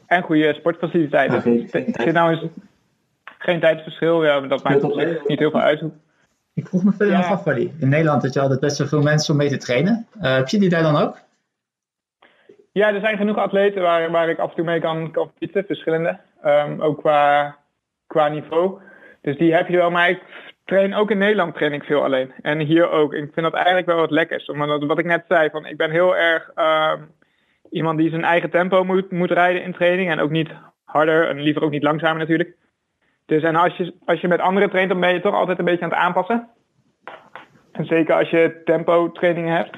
en 0.07 0.23
goede 0.23 0.55
sportfaciliteiten. 0.55 1.67
Het 1.71 2.01
zit 2.03 2.13
nou 2.13 2.31
eens 2.31 2.47
geen 3.43 3.61
tijdsverschil, 3.61 4.25
ja, 4.25 4.41
dat 4.41 4.63
maakt 4.63 4.83
niet 5.27 5.39
heel 5.39 5.51
veel 5.51 5.61
uit. 5.61 5.83
Ik 6.55 6.67
vroeg 6.67 6.85
me 6.85 6.93
verder 6.93 7.19
Ja. 7.19 7.29
af, 7.29 7.45
Wally. 7.45 7.73
In 7.79 7.89
Nederland 7.89 8.23
had 8.23 8.33
je 8.35 8.41
altijd 8.41 8.61
best 8.61 8.79
wel 8.79 8.87
veel 8.87 9.03
mensen 9.03 9.33
om 9.33 9.39
mee 9.39 9.49
te 9.49 9.57
trainen. 9.57 10.07
Eh, 10.21 10.35
heb 10.35 10.49
je 10.49 10.59
die 10.59 10.69
daar 10.69 10.83
dan 10.83 10.97
ook? 10.97 11.19
Ja, 12.73 12.95
er 12.95 13.01
zijn 13.01 13.17
genoeg 13.17 13.37
atleten 13.37 13.83
waar, 13.83 14.11
waar 14.11 14.29
ik 14.29 14.39
af 14.39 14.51
en 14.51 14.57
toe 14.57 14.65
mee 14.65 14.81
kan, 14.81 15.15
fietsen, 15.39 15.65
verschillende. 15.65 16.19
Ehm, 16.43 16.81
ook 16.81 16.99
qua, 16.99 17.57
qua 18.07 18.29
niveau. 18.29 18.81
Dus 19.23 19.37
die 19.39 19.55
heb 19.55 19.69
je 19.69 19.77
wel, 19.77 19.91
maar 19.91 20.09
ik 20.11 20.23
train 20.65 20.95
ook 20.95 21.11
in 21.11 21.19
Nederland 21.19 21.55
train 21.55 21.73
ik 21.73 21.83
veel 21.83 22.05
alleen. 22.05 22.33
En 22.43 22.59
hier 22.59 22.91
ook. 22.91 23.13
Ik 23.13 23.31
vind 23.33 23.47
dat 23.47 23.55
eigenlijk 23.55 23.87
wel 23.87 23.97
wat 23.97 24.11
lekkers. 24.11 24.47
Omdat 24.47 24.85
wat 24.85 24.99
ik 24.99 25.05
net 25.05 25.25
zei, 25.29 25.51
van, 25.51 25.67
ik 25.67 25.77
ben 25.77 25.91
heel 25.91 26.17
erg 26.17 26.51
ehm, 26.55 27.01
iemand 27.71 27.99
die 27.99 28.11
zijn 28.11 28.25
eigen 28.25 28.51
tempo 28.51 28.85
moet, 28.85 29.11
moet 29.11 29.31
rijden 29.31 29.63
in 29.63 29.73
training. 29.73 30.11
En 30.11 30.21
ook 30.21 30.31
niet 30.31 30.49
harder 30.85 31.29
en 31.29 31.41
liever 31.41 31.63
ook 31.63 31.71
niet 31.71 31.83
langzamer 31.83 32.19
natuurlijk. 32.19 32.57
Dus 33.31 33.43
en 33.43 33.57
als 33.57 33.77
je, 33.77 33.95
als 34.05 34.21
je 34.21 34.29
met 34.29 34.41
anderen 34.41 34.71
traint, 34.71 34.91
dan 34.91 35.01
ben 35.01 35.15
je 35.15 35.21
toch 35.21 35.35
altijd 35.35 35.59
een 35.59 35.65
beetje 35.65 35.85
aan 35.85 35.91
het 35.91 35.99
aanpassen. 35.99 36.49
En 37.73 37.85
zeker 37.85 38.15
als 38.15 38.31
je 38.31 38.61
tempo 38.65 39.13
trainingen 39.13 39.57
hebt. 39.57 39.77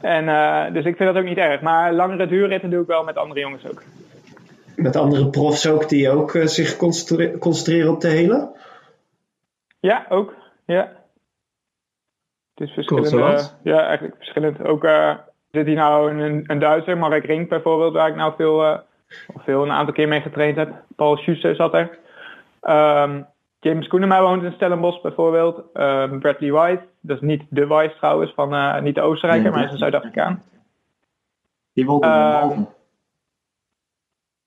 En, 0.00 0.28
eh, 0.28 0.72
dus 0.72 0.84
ik 0.84 0.96
vind 0.96 1.12
dat 1.12 1.22
ook 1.22 1.28
niet 1.28 1.38
erg. 1.38 1.60
Maar 1.60 1.92
langere 1.92 2.26
duurritten 2.26 2.70
doe 2.70 2.80
ik 2.80 2.86
wel 2.86 3.04
met 3.04 3.16
andere 3.16 3.40
jongens 3.40 3.66
ook. 3.66 3.82
Met 4.76 4.96
andere 4.96 5.30
profs 5.30 5.68
ook 5.68 5.88
die 5.88 6.10
ook 6.10 6.34
eh, 6.34 6.46
zich 6.46 6.76
concentre- 6.76 7.38
concentreren 7.38 7.92
op 7.92 8.00
de 8.00 8.08
hele? 8.08 8.56
Ja, 9.80 10.06
ook. 10.08 10.34
Ja. 10.66 10.92
Het 12.54 12.68
is 12.68 12.74
verschillend. 12.74 13.08
zoals? 13.08 13.56
ja, 13.62 13.86
eigenlijk 13.86 14.16
verschillend. 14.16 14.64
Ook 14.64 14.84
eh, 14.84 15.14
zit 15.50 15.66
hier 15.66 15.76
nou 15.76 16.10
een, 16.22 16.44
een 16.46 16.58
Duitser, 16.58 16.98
Marek 16.98 17.24
Rink 17.24 17.48
bijvoorbeeld, 17.48 17.92
waar 17.92 18.08
ik 18.08 18.16
nou 18.16 18.32
veel, 18.36 18.64
eh, 18.64 18.78
veel 19.36 19.62
een 19.62 19.72
aantal 19.72 19.94
keer 19.94 20.08
mee 20.08 20.20
getraind 20.20 20.56
heb. 20.56 20.72
Paul 20.96 21.16
Schuster 21.16 21.54
zat 21.54 21.74
er. 21.74 22.02
Ehm, 22.64 23.22
James 23.60 23.86
Koenema 23.86 24.22
woont 24.22 24.42
in 24.42 24.52
Stellenbosch 24.52 25.00
bijvoorbeeld. 25.00 25.62
Ehm, 25.72 26.18
Bradley 26.18 26.52
White, 26.52 26.82
dat 27.00 27.16
is 27.16 27.22
niet 27.22 27.42
de 27.48 27.66
White 27.66 27.94
trouwens, 27.96 28.32
van, 28.34 28.54
eh, 28.54 28.80
niet 28.80 28.94
de 28.94 29.00
Oostenrijker, 29.00 29.42
Nee, 29.42 29.52
maar 29.52 29.60
hij 29.60 29.68
is 29.68 29.72
een 29.72 29.90
Zuid-Afrikaan. 29.90 30.42
Die 31.72 31.86
won 31.86 32.02
er 32.02 32.08
Eh, 32.10 32.16
een 32.16 32.32
halve. 32.32 32.66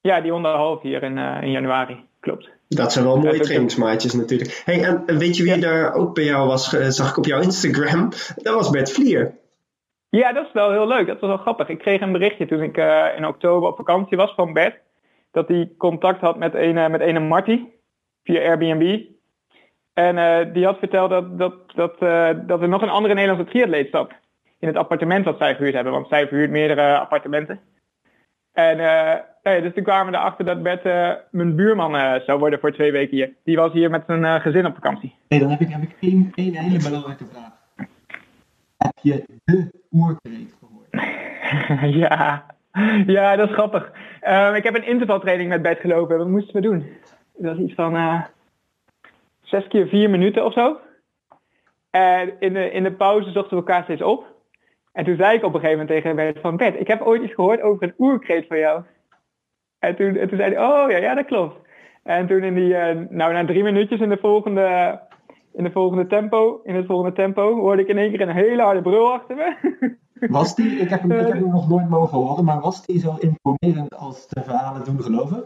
Ja, 0.02 0.22
die 0.22 0.32
won 0.32 0.42
de 0.42 0.48
half 0.48 0.82
hier 0.82 1.04
in, 1.04 1.18
eh, 1.18 1.42
in 1.42 1.52
januari. 1.52 2.06
Klopt. 2.20 2.50
Dat 2.68 2.92
zijn 2.92 3.06
wel 3.06 3.18
mooie 3.18 3.40
trainingsmaatjes 3.40 4.14
natuurlijk. 4.14 4.62
Hey, 4.66 4.84
en 4.84 5.18
weet 5.18 5.38
je 5.38 5.44
wie 5.44 5.66
er 5.66 5.94
ook 5.94 6.14
bij 6.14 6.24
jou 6.24 6.48
was, 6.48 6.74
eh, 6.74 6.88
zag 6.88 7.10
ik 7.10 7.18
op 7.18 7.26
jouw 7.26 7.42
Instagram? 7.42 8.10
Dat 8.36 8.54
was 8.54 8.70
Bert 8.70 8.92
Vlier. 8.92 9.34
Ja, 10.10 10.34
dat 10.34 10.46
is 10.46 10.54
wel 10.54 10.72
heel 10.72 10.88
leuk. 10.88 11.08
Dat 11.08 11.20
was 11.20 11.30
wel 11.30 11.38
grappig. 11.40 11.70
Ik 11.70 11.80
kreeg 11.80 12.02
een 12.02 12.12
berichtje 12.12 12.46
toen 12.46 12.62
ik 12.62 12.78
in 13.18 13.28
oktober 13.28 13.70
op 13.70 13.76
vakantie 13.76 14.18
was 14.18 14.34
van 14.34 14.54
Bert. 14.54 14.80
Dat 15.32 15.48
hij 15.48 15.72
contact 15.78 16.22
had 16.22 16.38
met 16.38 16.54
een, 16.54 16.92
met 16.92 17.02
een 17.02 17.28
Marty 17.28 17.66
via 18.28 18.42
Airbnb. 18.42 19.06
En 19.94 20.18
eh, 20.18 20.54
die 20.54 20.66
had 20.66 20.78
verteld 20.78 21.10
dat, 21.10 21.38
dat, 21.38 21.54
dat, 21.76 21.96
eh, 22.00 22.30
dat 22.48 22.62
er 22.62 22.68
nog 22.68 22.82
een 22.82 22.90
andere 22.90 23.14
Nederlandse 23.14 23.52
triatleet 23.52 23.90
zat. 23.92 24.12
In 24.60 24.68
het 24.68 24.78
appartement 24.78 25.26
wat 25.26 25.38
zij 25.38 25.56
gehuurd 25.56 25.74
hebben. 25.74 25.94
Want 25.94 26.08
zij 26.08 26.28
verhuurt 26.28 26.50
meerdere 26.50 26.98
appartementen. 26.98 27.60
En 28.54 28.80
eh, 28.80 29.20
nou 29.44 29.62
dus 29.62 29.74
toen 29.74 29.84
kwamen 29.84 30.12
we 30.12 30.18
erachter 30.18 30.46
dat 30.46 30.64
Bert 30.64 30.84
mijn 31.32 31.56
buurman 31.56 32.22
zou 32.26 32.40
worden 32.40 32.60
voor 32.60 32.72
twee 32.72 32.92
weken 32.92 33.18
hier. 33.18 33.34
Die 33.44 33.56
was 33.56 33.74
hier 33.74 33.90
met 33.90 34.04
zijn 34.08 34.42
gezin 34.42 34.66
op 34.66 34.74
vakantie. 34.74 35.16
Nee, 35.28 35.40
dan 35.40 35.50
heb 35.50 35.60
ik, 35.60 35.70
heb 35.70 35.82
ik 35.82 35.96
één, 36.00 36.32
één 36.36 36.56
hele 36.56 36.84
belangrijke 36.84 37.26
vraag. 37.26 37.52
Heb 38.78 38.94
je 39.02 39.24
de 39.44 39.72
oerkreet 39.92 40.56
gehoord? 40.60 41.96
ja. 42.04 42.46
ja, 43.08 43.36
dat 43.36 43.50
is 43.50 43.54
grappig. 43.56 43.92
Ehm, 44.22 44.54
ik 44.54 44.64
heb 44.64 44.76
een 44.76 44.88
intervaltraining 44.88 45.50
met 45.50 45.62
Bert 45.62 45.80
gelopen. 45.80 46.18
Wat 46.18 46.28
moesten 46.28 46.56
we 46.56 46.62
doen? 46.62 46.86
Dat 47.38 47.56
was 47.56 47.66
iets 47.66 47.74
van 47.74 47.96
eh, 47.96 48.24
zes 49.42 49.68
keer 49.68 49.88
vier 49.88 50.10
minuten 50.10 50.46
of 50.46 50.54
zo. 50.54 50.78
En 51.90 52.34
in 52.40 52.54
de, 52.54 52.72
in 52.72 52.84
de 52.84 52.92
pauze 52.92 53.32
zochten 53.32 53.58
we 53.58 53.64
elkaar 53.64 53.84
steeds 53.84 54.02
op. 54.02 54.26
En 54.92 55.06
toen 55.06 55.16
zei 55.16 55.38
ik 55.38 55.44
op 55.44 55.54
een 55.54 55.60
gegeven 55.60 55.80
moment 55.80 55.90
tegen 55.90 56.16
Bert 56.16 56.40
van... 56.40 56.58
Bert, 56.58 56.80
ik 56.80 56.88
heb 56.88 57.02
ooit 57.02 57.24
iets 57.24 57.34
gehoord 57.34 57.62
over 57.62 57.84
een 57.84 57.94
oerkreet 57.98 58.48
van 58.48 58.58
jou. 58.58 58.84
En 59.80 59.96
toen, 59.96 60.16
en 60.16 60.28
toen 60.28 60.38
zei 60.38 60.54
hij, 60.54 60.64
oh 60.66 60.92
ja, 60.92 60.98
ja, 60.98 61.16
dat 61.16 61.26
klopt. 61.26 61.56
En 62.04 62.28
toen 62.28 62.44
in 62.44 62.54
die, 62.54 62.76
eh, 62.76 63.06
nou 63.10 63.34
na 63.34 63.46
drie 63.46 63.64
minuutjes 63.64 64.00
in 64.00 64.10
de 64.10 64.18
volgende, 64.18 65.00
in 65.54 65.64
de 65.64 65.72
volgende 65.72 66.08
tempo, 66.08 66.62
in 66.64 66.76
het 66.76 66.86
volgende 66.86 67.16
tempo, 67.16 67.56
hoorde 67.56 67.82
ik 67.82 67.88
in 67.88 67.98
één 67.98 68.12
keer 68.12 68.22
een 68.22 68.36
hele 68.36 68.62
harde 68.62 68.82
brul 68.82 69.14
achter 69.14 69.36
me. 69.36 69.56
Was 70.30 70.56
die, 70.56 70.80
ik 70.80 70.90
heb, 70.90 71.02
hem, 71.02 71.12
ik 71.12 71.28
heb 71.28 71.40
hem 71.40 71.50
nog 71.50 71.70
nooit 71.70 71.90
mogen 71.90 72.18
horen, 72.18 72.46
maar 72.46 72.60
was 72.60 72.86
die 72.86 73.00
zo 73.00 73.16
imponerend 73.20 73.96
als 73.96 74.28
de 74.28 74.44
verhalen 74.44 74.84
doen 74.84 75.02
geloven? 75.02 75.44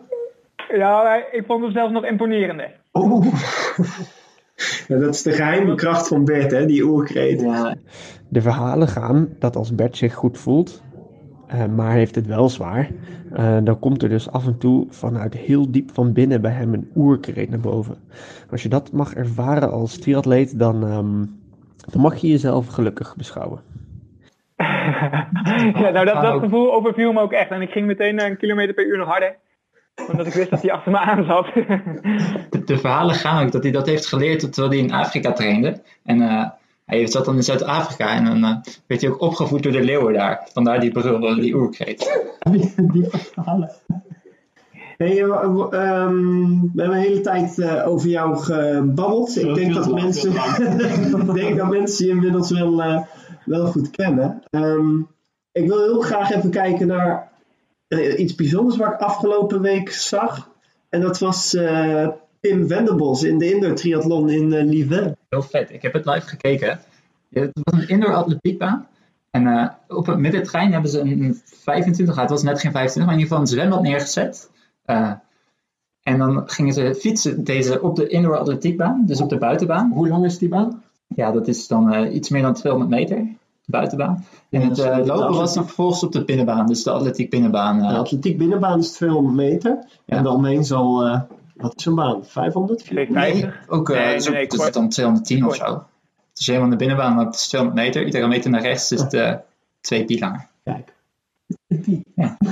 Ja, 0.74 1.16
ik 1.32 1.44
vond 1.46 1.64
hem 1.64 1.72
zelfs 1.72 1.94
nog 1.94 2.06
imponerender. 2.06 2.72
Oh, 2.92 3.26
Ja, 4.88 4.98
dat 4.98 5.14
is 5.14 5.22
de 5.22 5.32
geheime 5.32 5.76
kracht 5.76 6.08
van 6.08 6.26
Bert, 6.26 6.52
hè, 6.52 6.66
die 6.66 6.84
oerkreet. 6.84 7.42
ja. 7.42 7.76
De 8.30 8.42
verhalen 8.42 8.88
gaan 8.88 9.30
dat 9.40 9.56
als 9.56 9.76
Bert 9.76 9.98
zich 9.98 10.14
goed 10.14 10.38
voelt, 10.38 10.84
eh, 11.48 11.66
maar 11.66 11.92
heeft 11.92 12.16
het 12.16 12.28
wel 12.28 12.50
zwaar, 12.50 12.90
eh, 13.34 13.58
dan 13.64 13.80
komt 13.80 14.04
er 14.04 14.10
dus 14.10 14.32
af 14.32 14.46
en 14.46 14.58
toe 14.58 14.86
vanuit 14.90 15.34
heel 15.34 15.72
diep 15.72 15.90
van 15.94 16.14
binnen 16.14 16.42
bij 16.42 16.52
hem 16.52 16.74
een 16.74 16.92
oerkreet 16.96 17.50
naar 17.50 17.60
boven. 17.60 17.96
Als 18.52 18.64
je 18.64 18.70
dat 18.70 18.92
mag 18.92 19.14
ervaren 19.14 19.72
als 19.72 20.00
triatleet, 20.00 20.60
dan, 20.60 20.84
ehm, 20.84 21.26
dan 21.92 22.02
mag 22.02 22.16
je 22.16 22.28
jezelf 22.28 22.68
gelukkig 22.68 23.16
beschouwen. 23.16 23.62
ja, 25.82 25.90
nou 25.90 26.06
dat, 26.06 26.22
dat 26.22 26.40
gevoel 26.40 26.74
overviel 26.74 27.14
me 27.14 27.22
ook 27.22 27.32
echt. 27.32 27.50
En 27.50 27.62
ik 27.62 27.72
ging 27.72 27.86
meteen 27.88 28.16
naar 28.16 28.30
een 28.30 28.38
kilometer 28.38 28.74
per 28.74 28.86
uur 28.86 28.98
nog 28.98 29.08
harder. 29.08 29.36
Omdat 30.12 30.28
ik 30.28 30.34
wist 30.34 30.50
dat 30.50 30.62
hij 30.62 30.72
achter 30.72 30.92
me 30.92 30.98
aan 30.98 31.26
zat. 31.26 31.46
De, 32.50 32.64
de 32.66 32.78
verhalen 32.78 33.16
gaan 33.16 33.46
ook 33.46 33.52
dat 33.52 33.64
hij 33.64 33.72
dat 33.72 33.86
heeft 33.86 34.06
geleerd 34.06 34.40
terwijl 34.40 34.70
hij 34.70 34.78
in 34.78 34.92
Afrika 34.94 35.32
trainde. 35.32 35.82
En 36.04 36.22
eh, 36.22 36.50
hij 36.86 37.08
zat 37.08 37.26
dan 37.26 37.36
in 37.36 37.44
Zuid-Afrika 37.44 38.16
en 38.16 38.26
dan 38.26 38.44
eh, 38.44 38.74
werd 38.88 39.02
hij 39.02 39.10
ook 39.10 39.22
opgevoed 39.22 39.64
door 39.64 39.72
de 39.72 39.84
leeuwen 39.84 40.14
daar. 40.14 40.50
Vandaar 40.54 40.80
die 40.80 40.92
brul, 40.92 41.36
die 41.36 41.56
oerkreet. 41.56 42.20
Die, 42.52 42.74
die 42.76 43.08
verhalen. 43.10 43.72
Hey, 45.02 45.24
eh, 45.24 45.68
ehm, 45.72 46.50
we 46.74 46.82
hebben 46.82 46.98
een 46.98 47.04
hele 47.04 47.22
tijd 47.22 47.60
eh, 47.60 47.88
over 47.88 48.10
jou 48.10 48.38
gebabbeld. 48.38 49.38
Ik 49.38 49.56
denk 49.56 49.74
dat, 49.74 49.94
mensen, 49.94 50.32
ik 51.28 51.34
denk 51.34 51.58
dat 51.58 51.70
mensen 51.70 52.06
je 52.06 52.12
inmiddels 52.12 52.52
wel, 52.52 52.82
eh, 52.82 53.02
wel 53.46 53.66
goed 53.66 53.90
kennen. 53.90 54.42
Ehm, 54.50 54.98
ik 55.52 55.68
wil 55.68 55.84
heel 55.84 56.02
graag 56.02 56.32
even 56.32 56.50
kijken 56.50 56.88
naar 56.88 57.32
iets 58.18 58.36
bijzonders 58.36 58.78
wat 58.78 58.94
ik 58.94 59.00
afgelopen 59.00 59.62
week 59.62 59.92
zag. 59.92 60.50
En 60.90 61.02
dat 61.02 61.20
was 61.20 61.54
eh, 61.54 62.08
Pim 62.40 62.68
Wenderbos 62.68 63.24
in 63.24 63.38
de 63.38 63.54
indoor 63.54 63.74
triathlon 63.74 64.30
in 64.30 64.54
eh 64.54 64.64
Lieve. 64.64 65.18
Heel 65.30 65.42
vet. 65.42 65.72
Ik 65.72 65.82
heb 65.82 65.94
het 65.94 66.06
live 66.06 66.28
gekeken. 66.28 66.80
Het 67.30 67.52
was 67.54 67.82
een 67.82 67.88
indoor 67.88 68.14
atletiekbaan. 68.14 68.88
En 69.32 69.48
eh, 69.48 69.70
op 69.88 70.06
het 70.06 70.18
middentrein 70.18 70.72
hebben 70.72 70.92
ze 70.92 71.00
een 71.00 71.42
25, 71.46 72.16
ah, 72.16 72.22
het 72.22 72.30
was 72.30 72.44
net 72.44 72.60
geen 72.60 72.72
25, 72.72 73.06
maar 73.06 73.14
in 73.14 73.20
ieder 73.20 73.28
geval 73.28 73.40
een 73.40 73.60
zwembad 73.60 73.82
neergezet. 73.82 74.50
Eh, 74.86 75.12
en 76.04 76.18
dan 76.18 76.50
gingen 76.50 76.74
ze 76.74 76.96
fietsen 76.96 77.44
deze 77.44 77.82
op 77.82 77.96
de 77.96 78.08
indoor 78.08 78.38
atletiekbaan, 78.38 79.04
dus 79.06 79.22
op 79.22 79.30
de 79.30 79.38
buitenbaan. 79.38 79.92
Hoe 79.92 80.08
lang 80.08 80.26
is 80.26 80.38
die 80.38 80.50
baan? 80.50 80.84
Ja, 81.08 81.32
dat 81.32 81.48
is 81.48 81.68
dan 81.68 81.94
eh, 81.94 82.14
iets 82.14 82.30
meer 82.30 82.42
dan 82.42 82.54
200 82.54 82.92
meter, 82.92 83.28
buitenbaan. 83.72 84.26
En 84.50 84.62
het 84.62 84.80
eh, 84.80 84.96
de 84.96 85.06
lopen 85.06 85.36
was 85.36 85.54
dan 85.54 85.66
vervolgens 85.66 86.04
op 86.04 86.12
de 86.12 86.26
binnenbaan, 86.26 86.68
dus 86.68 86.84
de 86.84 86.92
atletiek 86.92 87.30
binnenbaan. 87.30 87.82
eh, 87.82 87.90
De 87.90 87.96
atletiek 87.98 88.38
binnenbaan 88.38 88.80
is 88.80 88.92
200 88.92 89.36
meter. 89.36 89.78
Ja. 90.06 90.18
En 90.18 90.24
de 90.24 90.30
omheen 90.30 90.66
zal, 90.66 91.04
eh, 91.06 91.22
wat 91.56 91.74
is 91.78 91.86
een 91.86 91.96
baan? 91.96 92.26
500? 92.26 92.80
250. 92.80 93.64
Ook 93.68 93.90
eh, 93.90 93.98
Nee, 94.06 94.16
dus 94.16 94.28
ook- 94.28 94.34
nee, 94.34 94.48
dus 94.48 94.58
kwart. 94.58 94.74
dan 94.74 94.90
210 94.90 95.46
of 95.46 95.56
zo. 95.56 95.66
Het 96.30 96.40
is 96.40 96.46
helemaal 96.48 96.68
in 96.72 96.78
de 96.78 96.86
binnenbaan, 96.86 97.16
maar 97.16 97.26
het 97.26 97.36
is 97.36 97.48
200 97.48 97.86
meter. 97.86 98.06
Iedere 98.06 98.28
meter 98.28 98.50
naar 98.50 98.62
rechts 98.62 98.92
is 98.92 99.02
het 99.02 99.14
eh, 99.14 99.34
twee 99.82 100.06
pilaar. 100.06 100.50
Kijk. 100.64 100.94
Ja. 102.16 102.38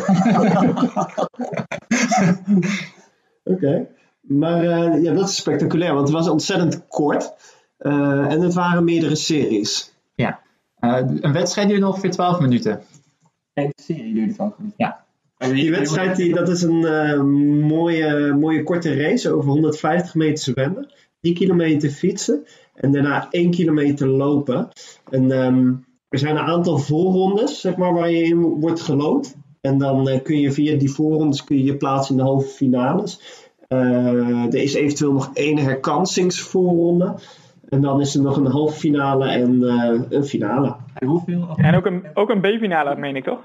Oké. 3.44 3.88
Maar 4.22 4.64
eh, 4.64 5.04
ja, 5.04 5.14
dat 5.14 5.30
is 5.30 5.36
spectaculair, 5.36 5.94
want 5.94 6.08
het 6.08 6.18
was 6.18 6.30
ontzettend 6.30 6.88
kort. 6.88 7.34
Eh, 7.78 8.32
en 8.32 8.42
het 8.42 8.54
waren 8.54 8.84
meerdere 8.84 9.16
series. 9.16 9.94
Ja. 10.16 10.40
Eh, 10.80 10.98
een 11.20 11.34
wedstrijd 11.34 11.68
duurt 11.70 11.84
ongeveer 11.84 12.12
12 12.12 12.40
minuten. 12.40 12.82
Eén 13.54 13.72
serie 13.76 14.14
duurde 14.14 14.32
het 14.32 14.40
ook. 14.40 14.56
Ja. 14.78 15.06
Die 15.38 15.72
wedstrijd, 15.72 16.16
die, 16.16 16.34
dat 16.34 16.50
is 16.50 16.62
een 16.62 16.86
eh, 16.86 17.22
mooie, 17.68 18.34
mooie 18.34 18.64
korte 18.64 18.96
race 18.96 19.32
over 19.32 19.50
150 19.50 20.16
meter 20.16 20.44
zwemmen. 20.44 20.92
3 21.22 21.34
kilometer 21.34 21.90
fietsen. 21.90 22.46
En 22.74 22.92
daarna 22.92 23.28
1 23.32 23.52
kilometer 23.52 24.08
lopen. 24.08 24.70
En 25.10 25.32
ehm, 25.32 25.74
er 26.10 26.20
zijn 26.20 26.36
een 26.36 26.44
aantal 26.44 26.78
voorrondes, 26.78 27.62
zeg 27.62 27.76
maar, 27.76 27.94
waar 27.94 28.12
je 28.12 28.24
in 28.24 28.42
wordt 28.42 28.82
gelood. 28.82 29.36
En 29.62 29.78
dan 29.78 30.10
eh, 30.10 30.22
kun 30.24 30.40
je 30.40 30.52
via 30.52 30.78
die 30.78 30.92
voorrondes 30.92 31.44
kun 31.44 31.58
je, 31.58 31.64
je 31.64 31.78
plaatsen 31.78 32.16
in 32.16 32.22
de 32.22 32.28
halve 32.28 32.48
finales. 32.48 33.22
Eh, 33.68 34.46
er 34.46 34.56
is 34.56 34.74
eventueel 34.74 35.12
nog 35.12 35.30
één 35.34 35.58
herkansingsvoorronde. 35.58 37.16
En 37.70 37.82
dan 37.82 38.02
is 38.02 38.16
er 38.16 38.22
nog 38.22 38.38
een 38.38 38.46
halve 38.46 38.80
finale 38.80 39.28
en 39.28 39.64
eh, 39.64 40.02
een 40.10 40.24
finale. 40.26 40.76
En 40.94 41.08
hoeveel? 41.08 41.48
En 41.56 41.76
ook 41.76 41.86
een, 41.86 42.04
ook 42.14 42.30
een 42.30 42.40
B-finale, 42.42 42.96
meen 42.96 43.16
ik 43.16 43.24
toch? 43.24 43.40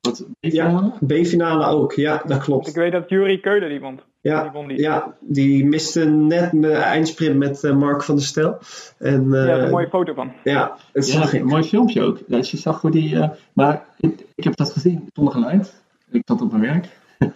Wat, 0.00 0.26
Ja, 0.40 0.92
B-finale 1.06 1.64
ook. 1.66 1.92
Ja, 1.92 2.22
dat 2.26 2.38
klopt. 2.38 2.66
Ik 2.68 2.74
weet 2.74 2.92
dat 2.92 3.08
Jurie 3.08 3.40
Keulen 3.40 3.68
die 3.68 3.80
won. 3.80 3.94
Die 3.94 4.32
Ja, 4.32 4.50
won 4.52 4.66
die. 4.68 4.78
ja, 4.80 5.14
die 5.20 5.64
miste 5.66 6.04
net 6.04 6.50
de 6.52 6.72
eindsprint 6.72 7.36
met 7.36 7.64
eh, 7.64 7.76
Mark 7.76 8.02
van 8.02 8.14
der 8.16 8.24
Stel. 8.24 8.58
En, 8.98 9.30
Daar 9.30 9.42
eh, 9.42 9.48
heb 9.48 9.58
ik 9.58 9.64
een 9.64 9.70
mooie 9.70 9.88
foto 9.88 10.14
van. 10.14 10.32
ja, 10.44 10.76
dat 10.92 11.06
Ja, 11.06 11.12
zag 11.20 11.32
ik. 11.32 11.40
een 11.40 11.46
mooi 11.46 11.62
filmpje 11.62 12.02
ook. 12.02 12.18
Dat 12.26 12.48
je 12.50 12.56
zag 12.56 12.80
hoe 12.80 12.90
die. 12.90 13.18
eh, 13.20 13.28
maar 13.52 13.84
ik, 14.00 14.24
ik 14.34 14.44
heb 14.44 14.56
dat 14.56 14.72
gezien 14.72 15.08
zonder 15.12 15.32
geluid. 15.34 15.82
Ik 16.10 16.22
zat 16.24 16.40
op 16.40 16.50
mijn 16.52 16.62
werk. 16.62 16.88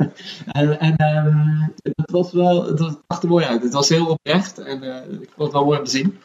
en 0.53 0.81
en 0.81 0.97
ehm, 0.97 1.60
het 1.83 2.11
was 2.11 2.33
wel. 2.33 2.65
Het 2.67 2.79
was- 2.81 3.23
er 3.23 3.29
mooi 3.29 3.45
uit. 3.45 3.63
Het 3.63 3.73
was 3.73 3.89
heel 3.89 4.07
oprecht 4.07 4.59
en 4.59 4.83
eh, 4.83 5.13
ik 5.21 5.29
vond 5.37 5.37
het 5.37 5.53
wel 5.53 5.65
mooi 5.65 5.79
om 5.79 5.87
zien. 5.87 6.19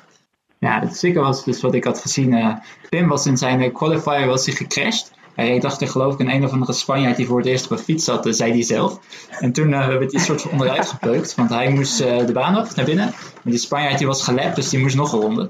Ja, 0.59 0.79
het 0.79 0.97
zeker 0.97 1.21
was 1.21 1.43
dus 1.43 1.61
wat 1.61 1.73
ik 1.73 1.83
had 1.83 1.99
gezien. 2.01 2.33
eh 2.33 2.53
Pim 2.89 3.07
was 3.07 3.25
in 3.25 3.37
zijn 3.37 3.61
eh, 3.61 3.73
qualifier 3.73 4.27
was 4.27 4.45
hij 4.45 4.55
gecrashed. 4.55 5.11
Hij 5.35 5.47
reed 5.47 5.65
achter 5.65 5.87
geloof 5.87 6.13
ik 6.13 6.19
een 6.19 6.29
een 6.29 6.43
of 6.43 6.51
andere 6.51 6.73
Spanjaard 6.73 7.15
die 7.15 7.25
voor 7.27 7.37
het 7.37 7.47
eerst 7.47 7.65
op 7.65 7.71
een 7.71 7.77
fiets 7.77 8.05
zat, 8.05 8.25
eh, 8.25 8.33
zei 8.33 8.51
hij 8.51 8.63
zelf. 8.63 8.99
En 9.39 9.51
toen 9.51 9.73
eh, 9.73 9.87
werd 9.87 10.11
hij 10.11 10.21
soort 10.21 10.41
van 10.41 10.51
onderuit 10.51 10.87
gepeukt, 10.89 11.35
want 11.35 11.49
hij 11.49 11.69
moest 11.73 11.99
eh, 12.01 12.25
de 12.25 12.31
baan 12.33 12.57
op 12.57 12.75
naar 12.75 12.85
binnen. 12.85 13.05
Maar 13.05 13.41
die 13.43 13.57
Spanjaard 13.57 13.97
die 13.97 14.07
was 14.07 14.23
gelapt, 14.23 14.55
dus 14.55 14.69
die 14.69 14.79
moest 14.79 14.95
nog 14.95 15.13
een 15.13 15.19
ronde. 15.19 15.49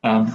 Ehm, 0.00 0.26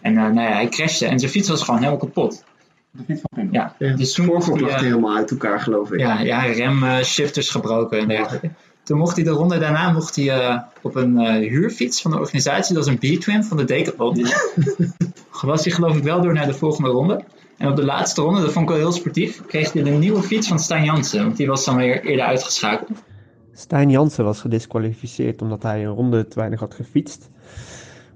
en 0.00 0.16
eh, 0.16 0.22
nou 0.22 0.40
ja, 0.48 0.52
hij 0.52 0.68
crashte 0.68 1.06
en 1.06 1.18
zijn 1.18 1.30
fiets 1.30 1.48
was 1.48 1.62
gewoon 1.62 1.78
helemaal 1.80 2.00
kapot. 2.00 2.44
De 2.92 3.02
fiets 3.06 3.20
van 3.20 3.30
Pim. 3.34 3.52
Ja, 3.52 3.74
Ja, 3.78 3.96
dus 3.96 4.12
toen 4.12 4.26
lag 4.26 4.48
eh, 4.48 4.80
helemaal 4.80 5.16
uit 5.16 5.30
elkaar, 5.30 5.60
geloof 5.60 5.92
ik. 5.92 6.00
ja, 6.00 6.20
ja 6.20 6.42
remshifters 6.42 7.50
gebroken 7.50 7.98
en 7.98 8.08
dergelijke. 8.08 8.50
Toen 8.82 8.98
mocht 8.98 9.16
hij 9.16 9.24
de 9.24 9.30
ronde 9.30 9.58
daarna 9.58 9.90
mocht 9.90 10.16
hij, 10.16 10.30
eh, 10.30 10.58
op 10.82 10.94
een 10.94 11.18
eh, 11.18 11.48
huurfiets 11.48 12.02
van 12.02 12.10
de 12.10 12.18
organisatie, 12.18 12.74
dat 12.74 12.84
was 12.84 12.94
een 12.94 13.18
B-twin 13.18 13.44
van 13.44 13.56
de 13.56 13.64
Decathlon. 13.64 14.26
was 15.42 15.64
hij 15.64 15.72
geloof 15.72 15.96
ik 15.96 16.02
wel 16.02 16.20
door 16.20 16.32
naar 16.32 16.46
de 16.46 16.54
volgende 16.54 16.90
ronde. 16.90 17.24
En 17.56 17.68
op 17.68 17.76
de 17.76 17.84
laatste 17.84 18.22
ronde, 18.22 18.40
dat 18.40 18.52
vond 18.52 18.64
ik 18.64 18.70
wel 18.70 18.80
heel 18.80 18.92
sportief, 18.92 19.46
kreeg 19.46 19.72
hij 19.72 19.82
de 19.82 19.90
nieuwe 19.90 20.22
fiets 20.22 20.48
van 20.48 20.58
Stijn 20.58 20.84
Jansen. 20.84 21.24
Want 21.24 21.36
die 21.36 21.46
was 21.46 21.64
dan 21.64 21.76
weer 21.76 22.04
eerder 22.04 22.24
uitgeschakeld. 22.24 23.02
Stijn 23.52 23.90
Jansen 23.90 24.24
was 24.24 24.40
gedisqualificeerd 24.40 25.42
omdat 25.42 25.62
hij 25.62 25.84
een 25.84 25.94
ronde 25.94 26.28
te 26.28 26.38
weinig 26.38 26.60
had 26.60 26.74
gefietst. 26.74 27.30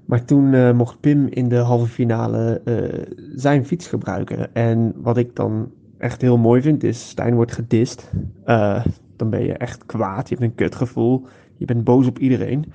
Maar 0.05 0.25
toen 0.25 0.53
eh, 0.53 0.71
mocht 0.71 0.99
Pim 0.99 1.27
in 1.27 1.49
de 1.49 1.55
halve 1.55 1.85
finale 1.85 2.61
eh, 2.65 3.15
zijn 3.35 3.65
fiets 3.65 3.87
gebruiken. 3.87 4.53
En 4.53 4.93
wat 4.95 5.17
ik 5.17 5.35
dan 5.35 5.71
echt 5.97 6.21
heel 6.21 6.37
mooi 6.37 6.61
vind 6.61 6.83
is, 6.83 7.09
Stijn 7.09 7.35
wordt 7.35 7.51
gedist. 7.51 8.11
Eh, 8.43 8.85
dan 9.15 9.29
ben 9.29 9.43
je 9.43 9.53
echt 9.53 9.85
kwaad, 9.85 10.29
je 10.29 10.35
hebt 10.35 10.47
een 10.47 10.55
kutgevoel, 10.55 11.25
je 11.57 11.65
bent 11.65 11.83
boos 11.83 12.07
op 12.07 12.19
iedereen. 12.19 12.65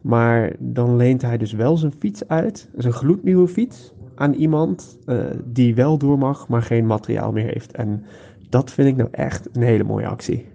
Maar 0.00 0.52
dan 0.58 0.96
leent 0.96 1.22
hij 1.22 1.36
dus 1.36 1.52
wel 1.52 1.76
zijn 1.76 1.92
fiets 1.98 2.28
uit, 2.28 2.68
zijn 2.76 2.92
gloednieuwe 2.92 3.48
fiets, 3.48 3.92
aan 4.14 4.32
iemand 4.32 4.98
die 5.44 5.74
wel 5.74 5.98
door 5.98 6.18
mag, 6.18 6.48
maar 6.48 6.62
geen 6.62 6.86
materiaal 6.86 7.32
meer 7.32 7.46
heeft. 7.46 7.72
En 7.72 8.04
dat 8.48 8.70
vind 8.72 8.88
ik 8.88 8.96
nou 8.96 9.08
echt 9.12 9.48
een 9.52 9.62
hele 9.62 9.84
mooie 9.84 10.06
actie. 10.06 10.46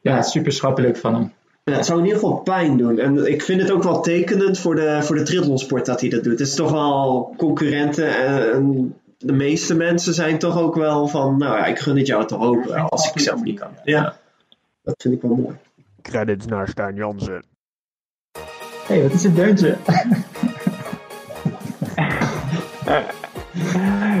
Ja, 0.00 0.22
super 0.22 0.52
schappelijk 0.52 0.96
van 0.96 1.14
hem. 1.14 1.32
Ja, 1.64 1.72
het 1.72 1.86
zou 1.86 1.98
in 1.98 2.04
ieder 2.04 2.20
geval 2.20 2.36
pijn 2.36 2.76
doen. 2.76 2.98
En 2.98 3.30
ik 3.30 3.42
vind 3.42 3.60
het 3.60 3.70
ook 3.70 3.82
wel 3.82 4.00
tekenend 4.00 4.58
voor 4.58 4.74
de, 4.74 4.98
voor 5.02 5.16
de 5.16 5.22
triathlonsport 5.22 5.86
dat 5.86 6.00
hij 6.00 6.10
dat 6.10 6.22
doet. 6.24 6.38
Het 6.38 6.48
is 6.48 6.54
toch 6.54 6.70
wel 6.70 7.34
concurrenten 7.36 8.16
en, 8.16 8.52
en 8.52 8.94
de 9.18 9.32
meeste 9.32 9.74
mensen 9.74 10.14
zijn 10.14 10.38
toch 10.38 10.58
ook 10.58 10.74
wel 10.74 11.08
van, 11.08 11.38
nou 11.38 11.56
ja, 11.56 11.66
ik 11.66 11.78
gun 11.78 11.96
het 11.96 12.06
jou 12.06 12.26
toch 12.26 12.42
ook 12.42 12.64
wel, 12.64 12.88
als 12.88 13.10
ik 13.10 13.20
zelf 13.20 13.42
niet 13.42 13.58
kan. 13.58 13.70
Ja, 13.84 14.16
dat 14.82 14.94
vind 14.98 15.14
ik 15.14 15.22
wel 15.22 15.34
mooi. 15.34 15.56
Credits 16.02 16.46
naar 16.46 16.68
Stijn 16.68 16.94
Jansen. 16.94 17.44
Hé, 18.86 18.94
hey, 18.94 19.02
wat 19.02 19.12
is 19.12 19.24
een 19.24 19.34
deuntje? 19.34 19.76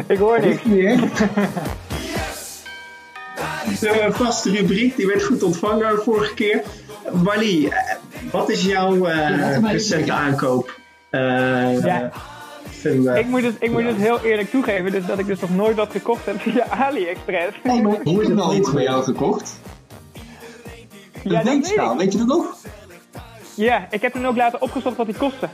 Ik 0.06 0.18
hoor 0.18 0.40
niks. 0.40 0.62
De 3.80 4.08
vaste 4.10 4.50
rubriek, 4.50 4.96
die 4.96 5.06
werd 5.06 5.24
goed 5.24 5.42
ontvangen 5.42 5.96
de 5.96 6.02
vorige 6.02 6.34
keer. 6.34 6.62
Wally, 7.12 7.72
wat 8.30 8.50
is 8.50 8.64
jouw 8.64 9.04
eh, 9.06 9.58
recente 9.72 10.12
aankoop? 10.12 10.80
Eh, 11.10 11.84
Ja. 11.84 12.10
Ik 13.14 13.26
moet, 13.26 13.42
het, 13.42 13.56
ik 13.58 13.70
moet 13.70 13.84
het 13.84 13.96
heel 13.96 14.20
eerlijk 14.20 14.50
toegeven 14.50 14.92
dus 14.92 15.06
dat 15.06 15.18
ik 15.18 15.26
dus 15.26 15.40
nog 15.40 15.50
nooit 15.50 15.76
wat 15.76 15.90
gekocht 15.90 16.26
heb 16.26 16.40
via 16.40 16.66
AliExpress. 16.68 17.56
Hey, 17.62 17.82
maar 17.82 17.92
ik 18.02 18.20
heb 18.22 18.34
wel 18.34 18.54
iets 18.54 18.70
voor 18.70 18.82
jou 18.82 19.02
gekocht. 19.02 19.60
Een 21.24 21.30
Ja, 21.30 21.42
dat 21.42 21.44
weet 21.44 21.96
weet 21.98 22.12
je 22.12 22.18
dat 22.18 22.26
nog? 22.26 22.56
Ja, 23.54 23.86
ik 23.90 24.02
heb 24.02 24.12
toen 24.12 24.26
ook 24.26 24.36
laten 24.36 24.62
opgezocht 24.62 24.96
wat 24.96 25.06
die 25.06 25.14
kostte. 25.14 25.48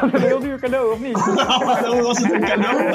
Dat 0.00 0.12
een 0.12 0.20
heel 0.20 0.38
duur 0.40 0.58
cadeau, 0.58 0.92
of 0.92 1.00
niet? 1.00 1.12
was 2.06 2.18
het 2.18 2.32
een 2.32 2.40
cadeau? 2.44 2.92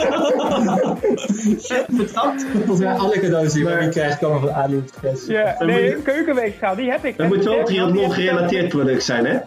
Shit, 1.60 1.86
betrapt. 1.88 2.46
Volgens 2.52 2.80
mij 2.80 2.94
alle 2.94 3.20
cadeaus 3.20 3.54
die 3.54 3.68
je 3.68 3.90
krijgt 3.90 4.18
komen 4.20 4.40
van 4.40 4.54
AliExpress. 4.54 5.26
Ja, 5.28 5.56
nee, 5.60 5.96
keukenweegschaal, 6.02 6.76
die 6.76 6.92
heb 6.92 7.06
ik. 7.06 7.18
dat 7.18 7.28
moet 7.28 7.44
wel 7.44 7.60
een 7.60 7.66
die 7.66 7.80
heb- 7.80 7.88
die 7.88 7.94
triathlon 7.94 8.10
heb 8.10 8.18
ik 8.18 8.24
zelfs- 8.24 8.36
gerelateerd 8.36 8.70
product 8.70 9.04
zijn, 9.04 9.26
hè? 9.26 9.38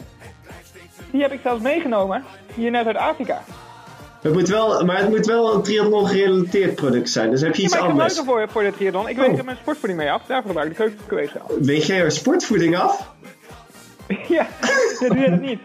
Die 1.10 1.22
heb 1.22 1.32
ik 1.32 1.40
zelfs 1.42 1.62
meegenomen, 1.62 2.24
hier 2.54 2.70
naar 2.70 2.82
Zuid-Afrika. 2.84 3.42
Het 4.22 4.32
moet 4.32 4.48
wel, 4.48 4.84
maar 4.84 4.98
het 4.98 5.08
moet 5.08 5.26
wel 5.26 5.54
een 5.54 5.62
triathlon 5.62 6.06
gerelateerd 6.06 6.74
product 6.74 7.10
zijn. 7.10 7.30
Dus 7.30 7.40
heb 7.40 7.54
je 7.54 7.60
Ja, 7.62 7.66
iets 7.66 7.74
maar 7.76 7.84
ik 7.84 7.90
anders. 7.90 8.18
er 8.18 8.24
voor, 8.24 8.46
voor 8.50 8.62
de 8.62 8.72
triathlon. 8.76 9.08
Ik 9.08 9.18
Oh. 9.18 9.26
weeg 9.26 9.38
er 9.38 9.44
mijn 9.44 9.56
sportvoeding 9.60 10.00
mee 10.00 10.10
af, 10.10 10.22
daarvoor 10.26 10.46
gebruik 10.50 10.70
ik 10.70 10.76
de 10.76 10.84
keukenweegschaal. 10.86 11.50
Weet 11.60 11.86
jij 11.86 11.98
er 12.00 12.10
sportvoeding 12.12 12.76
af? 12.78 13.12
ja, 14.08 14.46
ja, 15.00 15.08
doe 15.08 15.18
je 15.18 15.30
dat 15.30 15.40
niet? 15.40 15.60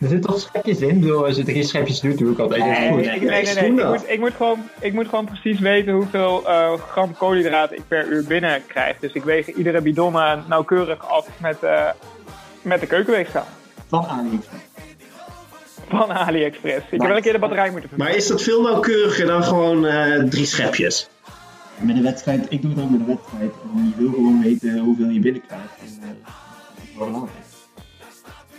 Er 0.00 0.08
zitten 0.08 0.30
toch 0.30 0.40
schepjes 0.40 0.80
in? 0.80 0.88
Ik 0.88 1.00
bedoel, 1.00 1.24
als 1.24 1.36
je 1.36 1.42
drie 1.44 1.62
schepjes 1.62 2.00
doet, 2.00 2.18
doe 2.18 2.32
ik 2.32 2.38
altijd 2.38 2.64
Nee, 2.64 2.88
goed. 2.90 3.00
nee, 3.04 3.20
nee, 3.20 3.54
nee, 3.54 3.64
Ik, 3.66 3.84
moet, 3.86 4.08
ik, 4.08 4.18
moet 4.18 4.32
gewoon, 4.36 4.58
ik 4.80 4.92
moet 4.92 5.08
gewoon 5.08 5.24
precies 5.24 5.58
weten 5.60 5.92
hoeveel 5.92 6.48
eh, 6.48 6.72
gram 6.90 7.16
koolhydraten 7.16 7.76
ik 7.76 7.82
per 7.88 8.06
uur 8.06 8.24
binnen 8.24 8.62
krijg. 8.66 8.98
Dus 8.98 9.12
ik 9.12 9.24
weeg 9.24 9.46
iedere 9.46 9.80
bidon 9.80 10.14
eh, 10.14 10.32
nauwkeurig 10.48 11.08
af 11.08 11.28
met, 11.40 11.62
eh, 11.62 11.88
met 12.62 12.80
de 12.80 12.86
keukenweegschaal 12.86 13.46
Van 13.88 14.04
AliExpress. 14.06 14.64
van 15.88 16.12
AliExpress. 16.12 16.84
Ik 16.84 16.90
heb 16.90 17.00
wel 17.00 17.16
een 17.16 17.22
keer 17.22 17.32
de 17.32 17.38
batterij 17.38 17.70
moeten 17.70 17.88
vervangen. 17.88 18.12
Maar 18.12 18.22
is 18.22 18.26
dat 18.28 18.42
veel 18.42 18.62
nauwkeuriger 18.62 19.26
dan 19.26 19.44
gewoon 19.44 19.86
eh, 19.86 20.22
drie 20.24 20.46
schepjes? 20.46 21.08
Met 21.78 21.96
de 21.96 22.02
wedstrijd, 22.02 22.46
ik 22.48 22.62
doe 22.62 22.70
het 22.70 22.80
ook 22.82 22.90
met 22.90 22.98
de 23.00 23.06
wedstrijd. 23.06 23.52
En 23.74 23.84
je 23.96 24.02
wil 24.02 24.10
gewoon 24.12 24.42
weten 24.42 24.78
hoeveel 24.78 25.08
je 25.08 25.20
binnenkrijgt. 25.20 25.64
En, 25.80 25.86
dat 26.00 26.84
is 26.84 26.96
wel 26.98 27.06
belangrijk. 27.06 27.45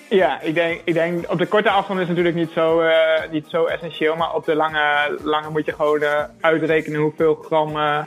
Ja, 0.09 0.41
ik 0.41 0.53
denk, 0.53 0.81
ik 0.83 0.93
denk 0.93 1.31
op 1.31 1.37
de 1.37 1.45
korte 1.45 1.69
afstand 1.69 1.99
is 1.99 2.07
het 2.07 2.17
natuurlijk 2.17 2.45
niet 2.45 2.53
zo, 2.55 2.79
eh, 2.79 3.31
niet 3.31 3.45
zo 3.47 3.65
essentieel. 3.65 4.15
Maar 4.15 4.35
op 4.35 4.45
de 4.45 4.55
lange, 4.55 5.17
lange 5.23 5.49
moet 5.49 5.65
je 5.65 5.73
gewoon 5.73 6.01
eh, 6.01 6.23
uitrekenen 6.41 7.01
hoeveel 7.01 7.35
gram 7.35 7.77
eh, 7.77 8.03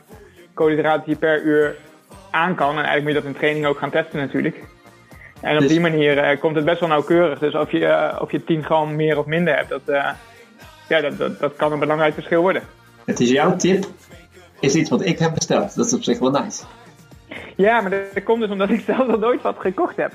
koolhydraten 0.54 1.10
je 1.10 1.16
per 1.16 1.42
uur 1.42 1.76
aan 2.30 2.54
kan. 2.54 2.70
En 2.70 2.84
eigenlijk 2.84 3.04
moet 3.04 3.12
je 3.14 3.20
dat 3.20 3.30
in 3.30 3.38
training 3.38 3.66
ook 3.66 3.78
gaan 3.78 3.90
testen 3.90 4.18
natuurlijk. 4.18 4.64
En 5.40 5.54
op 5.54 5.60
Dus- 5.60 5.68
die 5.68 5.80
manier 5.80 6.38
komt 6.38 6.56
het 6.56 6.64
best 6.64 6.80
wel 6.80 6.88
nauwkeurig. 6.88 7.38
Dus 7.38 7.54
of 7.54 7.70
je, 7.70 8.16
of 8.20 8.30
je 8.30 8.44
10 8.44 8.64
gram 8.64 8.96
meer 8.96 9.18
of 9.18 9.26
minder 9.26 9.56
hebt, 9.56 9.68
dat, 9.68 9.82
ja, 10.88 11.00
dat, 11.00 11.18
dat, 11.18 11.40
dat 11.40 11.56
kan 11.56 11.72
een 11.72 11.78
belangrijk 11.78 12.14
verschil 12.14 12.40
worden. 12.40 12.62
Het 13.04 13.20
is 13.20 13.30
jouw 13.30 13.56
tip. 13.56 13.84
Is 14.60 14.74
iets 14.74 14.90
wat 14.90 15.04
ik 15.04 15.18
heb 15.18 15.34
besteld. 15.34 15.74
Dat 15.74 15.86
is 15.86 15.94
op 15.94 16.02
zich 16.02 16.18
wel 16.18 16.30
nice. 16.30 16.64
Ja, 17.56 17.80
maar 17.80 17.90
dat 17.90 18.22
komt 18.24 18.40
dus 18.40 18.50
omdat 18.50 18.70
ik 18.70 18.80
zelf 18.86 19.06
nog 19.06 19.20
nooit 19.20 19.42
wat 19.42 19.56
gekocht 19.58 19.96
heb. 19.96 20.12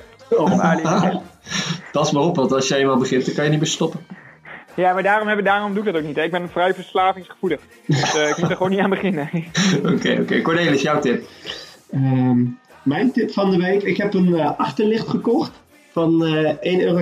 Dat 1.91 2.05
is 2.05 2.11
maar 2.13 2.23
op, 2.23 2.35
want 2.35 2.51
als 2.51 2.67
je 2.67 2.75
eenmaal 2.75 2.97
begint, 2.97 3.25
dan 3.25 3.35
kan 3.35 3.43
je 3.43 3.49
niet 3.49 3.59
meer 3.59 3.67
stoppen. 3.69 3.99
Ja, 4.75 4.93
maar 4.93 5.03
daarom, 5.03 5.27
heb, 5.27 5.37
ik- 5.39 5.45
daarom 5.45 5.73
doe 5.73 5.83
ik 5.83 5.93
dat 5.93 6.01
ook 6.01 6.07
niet. 6.07 6.15
hè. 6.15 6.23
Ik 6.23 6.31
ben 6.31 6.49
vrij 6.49 6.73
verslavingsgevoelig. 6.73 7.59
Dus 7.85 8.15
eh, 8.15 8.29
ik 8.29 8.37
moet 8.37 8.49
er 8.49 8.55
gewoon 8.55 8.71
niet 8.71 8.79
aan 8.79 8.89
beginnen. 8.89 9.29
Oké, 9.95 10.17
oké. 10.21 10.41
Cornelis, 10.41 10.81
jouw 10.81 10.99
tip. 10.99 11.23
Ehm, 11.91 12.43
mijn 12.83 13.11
tip 13.11 13.31
van 13.31 13.49
de 13.51 13.57
week. 13.57 13.83
Ik 13.83 13.97
heb 13.97 14.13
een 14.13 14.35
eh, 14.35 14.51
achterlicht 14.59 15.07
gekocht 15.07 15.51
van 15.91 16.25
eh 16.25 16.53
1,60 16.53 16.59
euro. 16.83 16.99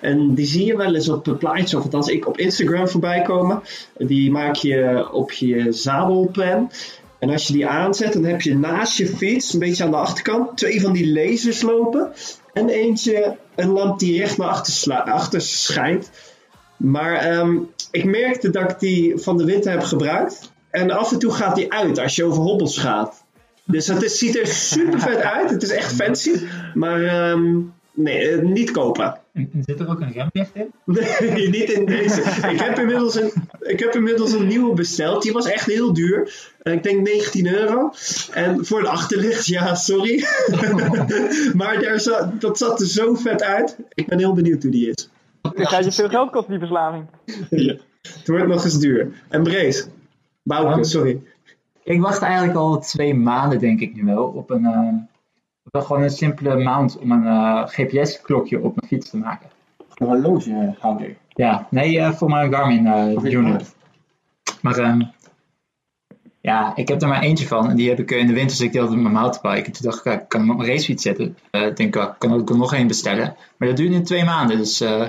En 0.00 0.34
die 0.34 0.46
zie 0.46 0.66
je 0.66 0.76
wel 0.76 0.94
eens 0.94 1.08
op 1.08 1.24
de 1.24 1.34
plaatjes, 1.34 1.74
of 1.74 1.82
althans 1.82 2.08
ik 2.08 2.26
op 2.28 2.38
Instagram 2.38 2.88
voorbij 2.88 3.22
komen. 3.22 3.62
Die 3.98 4.30
maak 4.30 4.54
je 4.54 5.08
op 5.12 5.32
je 5.32 5.72
zadelpen. 5.72 6.70
En 7.22 7.30
als 7.30 7.46
je 7.46 7.52
die 7.52 7.66
aanzet, 7.66 8.12
dan 8.12 8.24
heb 8.24 8.40
je 8.40 8.58
naast 8.58 8.96
je 8.96 9.06
fiets, 9.06 9.52
een 9.52 9.58
beetje 9.58 9.84
aan 9.84 9.90
de 9.90 9.96
achterkant, 9.96 10.56
twee 10.56 10.80
van 10.80 10.92
die 10.92 11.12
lasers 11.12 11.62
lopen. 11.62 12.12
En 12.52 12.68
eentje, 12.68 13.36
een 13.54 13.68
lamp 13.68 13.98
die 13.98 14.18
recht 14.18 14.36
naar 14.36 14.48
achter, 14.48 15.02
achter 15.02 15.40
schijnt. 15.40 16.10
Maar 16.76 17.14
ehm, 17.14 17.58
ik 17.90 18.04
merkte 18.04 18.50
dat 18.50 18.70
ik 18.70 18.78
die 18.78 19.16
van 19.16 19.36
de 19.36 19.44
winter 19.44 19.70
heb 19.70 19.82
gebruikt. 19.82 20.52
En 20.70 20.90
af 20.90 21.12
en 21.12 21.18
toe 21.18 21.32
gaat 21.32 21.54
die 21.54 21.72
uit 21.72 21.98
als 21.98 22.16
je 22.16 22.24
over 22.24 22.42
hobbels 22.42 22.78
gaat. 22.78 23.24
Dus 23.64 23.86
het 23.86 24.02
is, 24.02 24.18
ziet 24.18 24.38
er 24.38 24.46
super 24.46 25.00
vet 25.00 25.20
uit. 25.20 25.50
Het 25.50 25.62
is 25.62 25.70
echt 25.70 25.92
fancy. 25.94 26.32
Maar 26.74 27.02
ehm, 27.02 27.60
nee, 27.92 28.28
eh, 28.28 28.42
niet 28.42 28.70
kopen. 28.70 29.20
En, 29.32 29.50
en 29.52 29.62
zit 29.64 29.80
er 29.80 29.88
ook 29.88 30.00
een 30.00 30.12
remlicht 30.12 30.54
in? 30.54 30.72
Nee, 31.20 31.48
niet 31.48 31.70
in 31.70 31.86
deze. 31.86 32.20
Ik 32.50 32.60
heb, 32.60 32.78
inmiddels 32.78 33.14
een, 33.14 33.32
ik 33.60 33.78
heb 33.78 33.94
inmiddels 33.94 34.32
een 34.32 34.46
nieuwe 34.46 34.74
besteld. 34.74 35.22
Die 35.22 35.32
was 35.32 35.46
echt 35.46 35.66
heel 35.66 35.92
duur. 35.92 36.50
Ik 36.62 36.82
denk 36.82 37.06
19 37.06 37.46
euro. 37.46 37.90
En 38.32 38.66
voor 38.66 38.78
een 38.78 38.86
achterlicht, 38.86 39.46
ja, 39.46 39.74
sorry. 39.74 40.24
maar 41.60 41.80
daar 41.80 42.00
zat, 42.00 42.40
dat 42.40 42.58
zat 42.58 42.80
er 42.80 42.86
zo 42.86 43.14
vet 43.14 43.42
uit. 43.42 43.76
Ik 43.94 44.06
ben 44.06 44.18
heel 44.18 44.34
benieuwd 44.34 44.62
hoe 44.62 44.72
die 44.72 44.90
is. 44.90 45.08
Dan 45.40 45.66
gaat 45.66 45.84
je 45.84 45.92
veel 45.92 46.08
geld 46.08 46.30
kosten, 46.30 46.50
die 46.50 46.58
verslaving. 46.58 47.06
Het 48.02 48.28
wordt 48.28 48.46
nog 48.46 48.64
eens 48.64 48.78
duur. 48.78 49.12
En 49.28 49.42
Brees. 49.42 49.86
Bouke, 50.42 50.84
sorry. 50.84 51.22
Ik 51.84 52.00
wacht 52.00 52.22
eigenlijk 52.22 52.58
al 52.58 52.80
twee 52.80 53.14
maanden, 53.14 53.58
denk 53.58 53.80
ik 53.80 53.94
nu 53.94 54.04
wel, 54.04 54.24
op 54.24 54.50
een, 54.50 54.64
eh, 54.64 54.88
een- 55.70 55.82
gewoon 55.82 56.02
een 56.02 56.10
simpele 56.10 56.62
mount 56.62 56.98
om 56.98 57.10
een 57.12 57.26
eh, 57.26 57.62
GPS-klokje 57.66 58.56
op 58.62 58.74
mijn 58.76 58.86
fiets 58.88 59.10
te 59.10 59.16
maken. 59.16 59.48
Een 59.94 60.06
horlogehouder. 60.06 61.16
Ja, 61.28 61.66
nee, 61.70 61.98
eh, 61.98 62.12
voor 62.12 62.28
mijn 62.28 62.52
Garmin 62.52 62.86
eh, 62.86 63.32
unit. 63.32 63.74
Maar 64.60 64.78
ehm, 64.78 65.02
ja, 66.40 66.76
ik 66.76 66.88
heb 66.88 67.02
er 67.02 67.08
maar 67.08 67.22
eentje 67.22 67.46
van. 67.46 67.70
En 67.70 67.76
die 67.76 67.88
heb 67.88 67.98
ik 67.98 68.10
eh, 68.10 68.18
in 68.18 68.26
de 68.26 68.32
winter 68.32 68.56
zit 68.56 68.74
ik 68.74 68.82
op 68.82 68.90
mijn 68.90 69.12
mountainbike. 69.14 69.66
En 69.66 69.72
toen 69.72 69.90
dacht 69.90 70.06
ik, 70.06 70.12
ik 70.12 70.28
kan 70.28 70.40
hem 70.40 70.50
op 70.50 70.56
mijn 70.56 70.68
racefiets 70.68 71.02
zetten. 71.02 71.36
Eh, 71.50 71.66
ik 71.66 71.76
denk, 71.76 71.96
ik 71.96 72.14
kan 72.18 72.32
ook 72.32 72.56
nog 72.56 72.74
één 72.74 72.86
bestellen. 72.86 73.36
Maar 73.56 73.68
dat 73.68 73.76
duurt 73.76 73.90
nu 73.90 74.00
twee 74.02 74.24
maanden, 74.24 74.56
dus 74.56 74.80
eh 74.80 75.04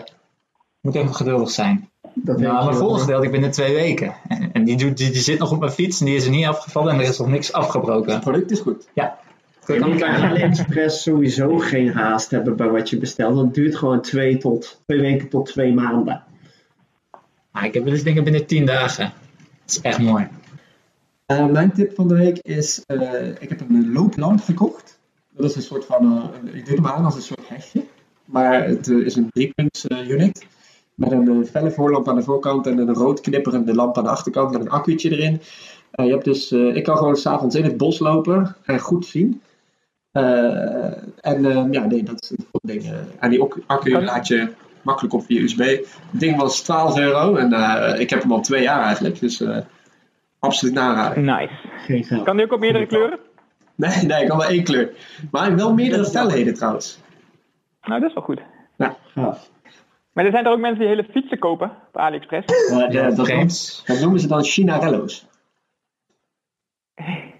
moet 0.81 0.95
even 0.95 1.15
geduldig 1.15 1.49
zijn. 1.49 1.89
Dat 2.13 2.39
Nou, 2.39 2.65
mijn 2.65 2.77
volgende 2.77 3.05
wel. 3.05 3.15
had 3.15 3.23
ik 3.25 3.31
binnen 3.31 3.51
twee 3.51 3.73
weken. 3.73 4.13
En, 4.27 4.51
en 4.53 4.63
die, 4.63 4.75
die, 4.75 4.93
die 4.93 5.13
zit 5.15 5.39
nog 5.39 5.51
op 5.51 5.59
mijn 5.59 5.71
fiets 5.71 5.99
en 5.99 6.05
die 6.05 6.15
is 6.15 6.25
er 6.25 6.31
niet 6.31 6.45
afgevallen 6.45 6.93
en 6.93 6.99
er 6.99 7.05
is 7.07 7.17
nog 7.19 7.27
niks 7.27 7.53
afgebroken. 7.53 8.11
Het 8.13 8.21
product 8.21 8.51
is 8.51 8.59
goed. 8.59 8.87
Ja. 8.93 9.17
Je 9.67 9.79
moet 9.85 9.99
bij 9.99 10.09
AliExpress 10.09 11.01
sowieso 11.01 11.57
geen 11.57 11.93
haast 11.93 12.31
hebben 12.31 12.55
bij 12.55 12.69
wat 12.69 12.89
je 12.89 12.97
bestelt. 12.97 13.35
Dat 13.35 13.53
duurt 13.53 13.75
gewoon 13.75 14.01
twee, 14.01 14.37
tot, 14.37 14.81
twee 14.85 14.99
weken 14.99 15.29
tot 15.29 15.45
twee 15.45 15.73
maanden. 15.73 16.23
Maar 17.51 17.65
ik 17.65 17.73
heb 17.73 17.83
wel 17.83 17.93
eens 17.93 18.03
dingen 18.03 18.23
binnen 18.23 18.45
tien 18.45 18.65
dagen. 18.65 19.13
Dat 19.37 19.75
is 19.75 19.81
echt 19.81 19.99
mooi. 19.99 20.27
Eh, 21.25 21.45
mijn 21.45 21.73
tip 21.73 21.95
van 21.95 22.07
de 22.07 22.15
week 22.15 22.37
is, 22.41 22.83
eh, 22.85 23.27
ik 23.27 23.49
heb 23.49 23.61
een 23.69 23.91
looplamp 23.91 24.41
gekocht. 24.41 24.99
Dat 25.31 25.49
is 25.49 25.55
een 25.55 25.61
soort 25.61 25.85
van, 25.85 26.31
eh, 26.43 26.55
ik 26.55 26.65
doe 26.65 26.75
hem 26.75 26.87
aan 26.87 27.05
als 27.05 27.15
een 27.15 27.21
soort 27.21 27.49
hesje. 27.49 27.83
Maar 28.25 28.67
het 28.67 28.87
is 28.87 29.15
een 29.15 29.29
driepunts 29.29 29.85
unit. 29.89 30.45
Met 30.95 31.11
een 31.11 31.47
felle 31.51 31.71
voorlamp 31.71 32.09
aan 32.09 32.15
de 32.15 32.23
voorkant 32.23 32.67
en 32.67 32.77
een 32.77 32.93
rood 32.93 33.21
knipperende 33.21 33.73
lamp 33.73 33.97
aan 33.97 34.03
de 34.03 34.09
achterkant 34.09 34.51
met 34.51 34.61
een 34.61 34.69
accu'tje 34.69 35.09
erin. 35.09 35.41
Eh, 35.93 36.05
je 36.05 36.11
hebt 36.11 36.25
dus, 36.25 36.51
eh, 36.51 36.75
ik 36.75 36.83
kan 36.83 36.97
gewoon 36.97 37.15
s'avonds 37.15 37.55
in 37.55 37.63
het 37.63 37.77
bos 37.77 37.99
lopen 37.99 38.55
en 38.63 38.79
goed 38.79 39.05
zien. 39.05 39.41
Eh, 40.13 40.85
en 41.21 41.45
eh, 41.45 41.65
ja, 41.71 41.85
nee, 41.85 42.03
dat 42.03 42.21
is 42.21 42.29
het 42.29 42.39
ding. 42.61 42.83
eh. 42.83 42.91
en 43.19 43.29
die 43.29 43.41
accu- 43.67 43.91
laat 44.01 44.27
je 44.27 44.53
makkelijk 44.81 45.13
op 45.13 45.25
via 45.25 45.41
USB. 45.41 45.59
Het 45.59 45.87
ding 46.19 46.37
was 46.37 46.61
12 46.61 46.97
euro 46.97 47.35
en 47.35 47.53
eh, 47.53 47.99
ik 47.99 48.09
heb 48.09 48.21
hem 48.21 48.31
al 48.31 48.41
twee 48.41 48.61
jaar 48.61 48.83
eigenlijk. 48.83 49.19
Dus 49.19 49.41
eh, 49.41 49.57
absoluut 50.39 50.73
naraden. 50.73 51.23
Nice. 51.25 51.53
Geen 51.85 52.03
geld. 52.03 52.23
Kan 52.23 52.35
die 52.37 52.45
ook 52.45 52.51
op 52.53 52.59
meerdere 52.59 52.85
kleuren? 52.85 53.19
Nee, 53.75 54.03
nee, 54.05 54.21
ik 54.21 54.27
kan 54.27 54.37
wel 54.37 54.47
één 54.49 54.63
kleur. 54.63 54.89
Maar 55.31 55.55
wel 55.55 55.73
meerdere 55.73 56.05
felheden 56.05 56.53
trouwens. 56.53 56.99
Nou, 57.83 57.99
dat 57.99 58.09
is 58.09 58.15
wel 58.15 58.23
goed. 58.23 58.41
Gaaf. 59.13 59.49
Maar 60.13 60.25
er 60.25 60.31
zijn 60.31 60.45
er 60.45 60.51
ook 60.51 60.59
mensen 60.59 60.79
die 60.79 60.87
hele 60.87 61.03
fietsen 61.11 61.39
kopen 61.39 61.71
op 61.87 61.97
AliExpress. 61.97 62.69
Ja, 62.69 62.87
Ja, 62.91 63.09
dat, 63.09 63.15
dat 63.85 63.99
noemen 63.99 64.19
ze 64.19 64.27
dan 64.27 64.43
Chinarello's. 64.43 65.25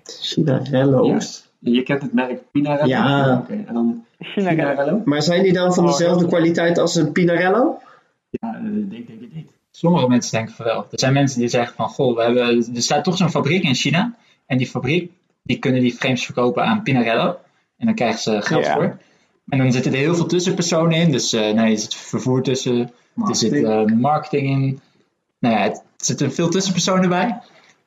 Chinarello's. 0.04 1.43
Je 1.64 1.84
kent 1.84 2.02
het 2.02 2.14
merk 2.14 2.42
Pinarello? 2.52 2.88
Ja. 2.88 3.38
Oké, 3.38 3.64
En 3.68 3.74
dan 3.74 4.06
China 4.20 4.50
Pinarello? 4.50 5.02
Maar 5.06 5.22
zijn 5.22 5.44
die 5.44 5.54
dan 5.54 5.74
van 5.74 5.84
Oh, 5.84 5.90
dezelfde 5.90 6.28
kwaliteit 6.28 6.78
als 6.78 6.96
een 6.96 7.12
Pinarello? 7.12 7.78
Ja, 8.30 8.56
eh, 8.56 8.78
ik 8.78 8.90
denk, 8.90 9.08
denk 9.08 9.22
het 9.22 9.34
niet. 9.36 9.52
Sommige 9.72 10.08
mensen 10.08 10.32
denken 10.32 10.56
van 10.56 10.66
wel. 10.66 10.78
Er 10.92 11.00
zijn 11.00 11.14
mensen 11.14 11.40
die 11.40 11.50
zeggen 11.50 11.76
van, 11.76 11.88
goh, 11.90 12.16
we 12.16 12.24
hebben, 12.24 12.76
er 12.76 12.82
staat 12.82 13.04
toch 13.04 13.18
zo'n 13.18 13.30
fabriek 13.30 13.64
in 13.64 13.76
China. 13.76 14.14
En 14.46 14.58
die 14.58 14.68
fabriek, 14.68 15.12
die 15.44 15.60
kunnen 15.60 15.82
die 15.82 15.94
frames 15.94 16.26
verkopen 16.26 16.64
aan 16.66 16.84
Pinarello. 16.84 17.38
En 17.78 17.86
dan 17.86 17.96
krijgen 17.96 18.20
ze 18.20 18.42
geld 18.42 18.66
Ja. 18.66 18.74
voor. 18.74 18.98
En 19.50 19.58
dan 19.58 19.72
zitten 19.72 19.92
er 19.92 19.98
heel 19.98 20.16
veel 20.16 20.26
tussenpersonen 20.26 20.98
in. 20.98 21.12
Dus 21.12 21.34
eh 21.34 21.54
nee, 21.54 21.72
er 21.72 21.78
zit 21.78 21.96
vervoer 21.96 22.42
tussen. 22.44 22.92
Er 23.28 23.36
zit 23.36 23.54
eh, 23.64 23.86
marketing 23.86 24.48
in. 24.50 24.80
Nou 25.40 25.56
ja, 25.56 25.62
het 25.62 25.76
er 25.78 26.06
zitten 26.06 26.34
veel 26.34 26.50
tussenpersonen 26.50 27.10
bij. 27.10 27.40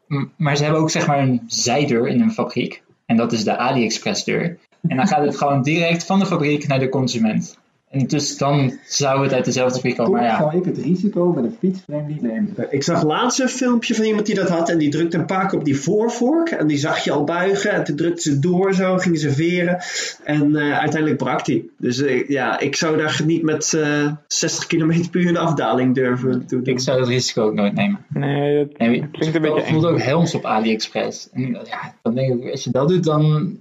M- 0.09 0.25
Maar 0.37 0.57
ze 0.57 0.62
hebben 0.62 0.81
ook 0.81 0.91
zeg 0.91 1.07
maar 1.07 1.19
een 1.19 1.43
zijdeur 1.47 2.09
in 2.09 2.21
een 2.21 2.33
fabriek. 2.33 2.83
En 3.07 3.16
dat 3.16 3.33
is 3.33 3.45
de 3.45 3.57
AliExpress 3.57 4.25
deur. 4.25 4.59
En 4.88 4.97
dan 4.97 5.07
gaat 5.07 5.25
het 5.25 5.37
gewoon 5.37 5.62
direct 5.62 6.05
van 6.05 6.19
de 6.19 6.27
fabriek 6.27 6.66
naar 6.66 6.79
de 6.79 6.88
consument. 6.88 7.59
En 7.99 8.07
dus 8.07 8.39
dan 8.39 8.73
zou 8.87 9.23
het 9.23 9.33
uit 9.33 9.45
dezelfde 9.45 9.75
fabriek 9.75 9.97
komen. 9.97 10.13
Maar 10.13 10.23
ja, 10.23 10.37
zou 10.39 10.57
ik 10.57 10.65
het 10.65 10.79
risico 10.79 11.33
met 11.33 11.45
een 11.45 11.57
fietsframe 11.59 12.07
niet 12.07 12.23
nemen. 12.23 12.55
Ik 12.71 12.83
zag 12.83 13.03
laatst 13.05 13.41
een 13.41 13.49
filmpje 13.49 13.95
van 13.95 14.05
iemand 14.05 14.27
die 14.27 14.35
dat 14.35 14.49
had 14.49 14.69
en 14.69 14.79
die 14.79 14.91
drukte 14.91 15.17
een 15.19 15.27
paar 15.27 15.49
keer 15.49 15.59
op 15.59 15.65
die 15.65 15.81
voorvork 15.81 16.51
en 16.51 16.67
die 16.67 16.79
zag 16.79 16.99
je 17.05 17.13
al 17.13 17.25
buigen 17.25 17.73
en 17.73 17.85
toen 17.85 17.97
drukte 17.97 18.23
ze 18.23 18.39
door 18.39 18.75
zo, 18.75 18.97
gingen 18.97 19.19
ze 19.19 19.31
veren 19.31 19.79
en 20.25 20.57
eh, 20.57 20.79
uiteindelijk 20.79 21.17
brak 21.23 21.45
die. 21.45 21.71
Dus 21.79 22.03
eh, 22.03 22.29
ja, 22.29 22.61
ik 22.61 22.77
zou 22.77 22.97
daar 22.97 23.21
niet 23.25 23.43
met 23.43 23.73
eh 23.75 24.13
60 24.27 24.67
km 24.67 25.09
per 25.11 25.21
uur 25.21 25.29
een 25.29 25.37
afdaling 25.37 25.95
durven 25.95 26.45
doen. 26.47 26.65
ik 26.65 26.81
zou 26.81 26.99
het 27.01 27.09
risico 27.09 27.43
ook 27.43 27.55
nooit 27.55 27.75
nemen. 27.75 28.05
Nee, 28.09 28.67
dat 28.69 28.79
Nee, 28.79 29.09
klinkt 29.13 29.37
een 29.37 29.43
beetje 29.43 29.59
ik 29.61 29.67
voel 29.67 29.87
eng. 29.89 29.93
ook 29.93 30.01
helms 30.01 30.35
op 30.35 30.45
AliExpress. 30.45 31.29
En 31.33 31.43
ja, 31.65 31.95
dan 32.03 32.15
denk 32.15 32.43
ik, 32.43 32.51
als 32.51 32.65
je 32.65 32.71
dat 32.71 32.89
doet, 32.89 33.05
dan, 33.05 33.57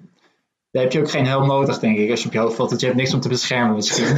dan 0.76 0.84
heb 0.84 0.94
je 0.94 1.00
ook 1.00 1.10
geen 1.10 1.26
helm 1.26 1.48
nodig, 1.48 1.80
denk 1.80 1.98
ik. 1.98 2.10
Als 2.10 2.22
je 2.22 2.28
op 2.28 2.34
je 2.34 2.40
hoofd 2.40 2.56
valt, 2.56 2.70
want 2.70 2.82
je 2.82 2.88
hebt 2.88 3.00
niks 3.00 3.14
om 3.14 3.20
te 3.20 3.30
beschermen 3.30 3.76
misschien. 3.76 4.18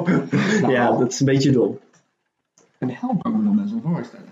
ja, 0.74 0.96
dat 0.96 1.12
is 1.12 1.20
een 1.20 1.26
beetje 1.26 1.50
dom. 1.50 1.78
Een 2.78 2.90
helm 2.90 3.22
kan 3.22 3.32
ik 3.32 3.38
me 3.38 3.44
dan 3.44 3.56
best 3.56 3.72
wel 3.72 3.92
voorstellen. 3.92 4.28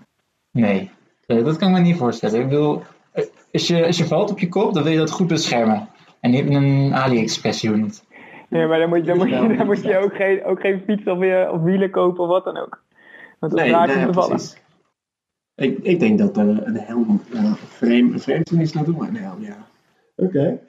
Nee, 0.51 0.91
eh, 1.25 1.43
dat 1.43 1.57
kan 1.57 1.69
ik 1.69 1.75
me 1.75 1.81
niet 1.81 1.97
voorstellen. 1.97 2.39
Ik 2.39 2.49
bedoel, 2.49 2.81
eh, 3.11 3.23
als 3.51 3.67
je, 3.67 3.85
als 3.85 3.97
je 3.97 4.05
valt 4.05 4.31
op 4.31 4.39
je 4.39 4.49
kop, 4.49 4.73
dan 4.73 4.83
wil 4.83 4.91
je 4.91 4.97
dat 4.97 5.11
goed 5.11 5.27
beschermen. 5.27 5.87
En 6.19 6.31
niet 6.31 6.45
met 6.45 6.53
een 6.53 6.93
AliExpress 6.93 7.63
unit. 7.63 8.03
Ja, 8.49 8.67
maar 8.67 8.79
dan 8.79 8.89
moet, 8.89 9.05
dan 9.05 9.17
moet, 9.17 9.29
je, 9.29 9.55
dan 9.57 9.65
moet 9.65 9.83
je 9.83 9.97
ook 9.97 10.15
geen, 10.15 10.43
ook 10.43 10.59
geen 10.59 10.81
fiets 10.85 11.05
of, 11.05 11.17
weer, 11.17 11.51
of 11.51 11.61
wielen 11.61 11.91
kopen 11.91 12.23
of 12.23 12.29
wat 12.29 12.43
dan 12.43 12.57
ook. 12.57 12.83
Want 13.39 13.51
dat 13.51 13.61
Nee, 13.61 13.71
raakt 13.71 13.95
nee, 13.95 14.05
te 14.05 14.11
precies. 14.11 14.57
Ik, 15.55 15.79
ik 15.81 15.99
denk 15.99 16.19
dat 16.19 16.37
eh, 16.37 16.43
een 16.43 16.79
helm 16.79 17.21
uh, 17.33 17.53
vreemd, 17.53 18.23
vreemd 18.23 18.51
is 18.51 18.71
dat 18.71 18.85
doen, 18.85 18.97
maar 18.97 19.07
een 19.07 19.15
helm, 19.15 19.41
ja. 19.41 19.67
Oké. 20.15 20.41
Nee, 20.41 20.59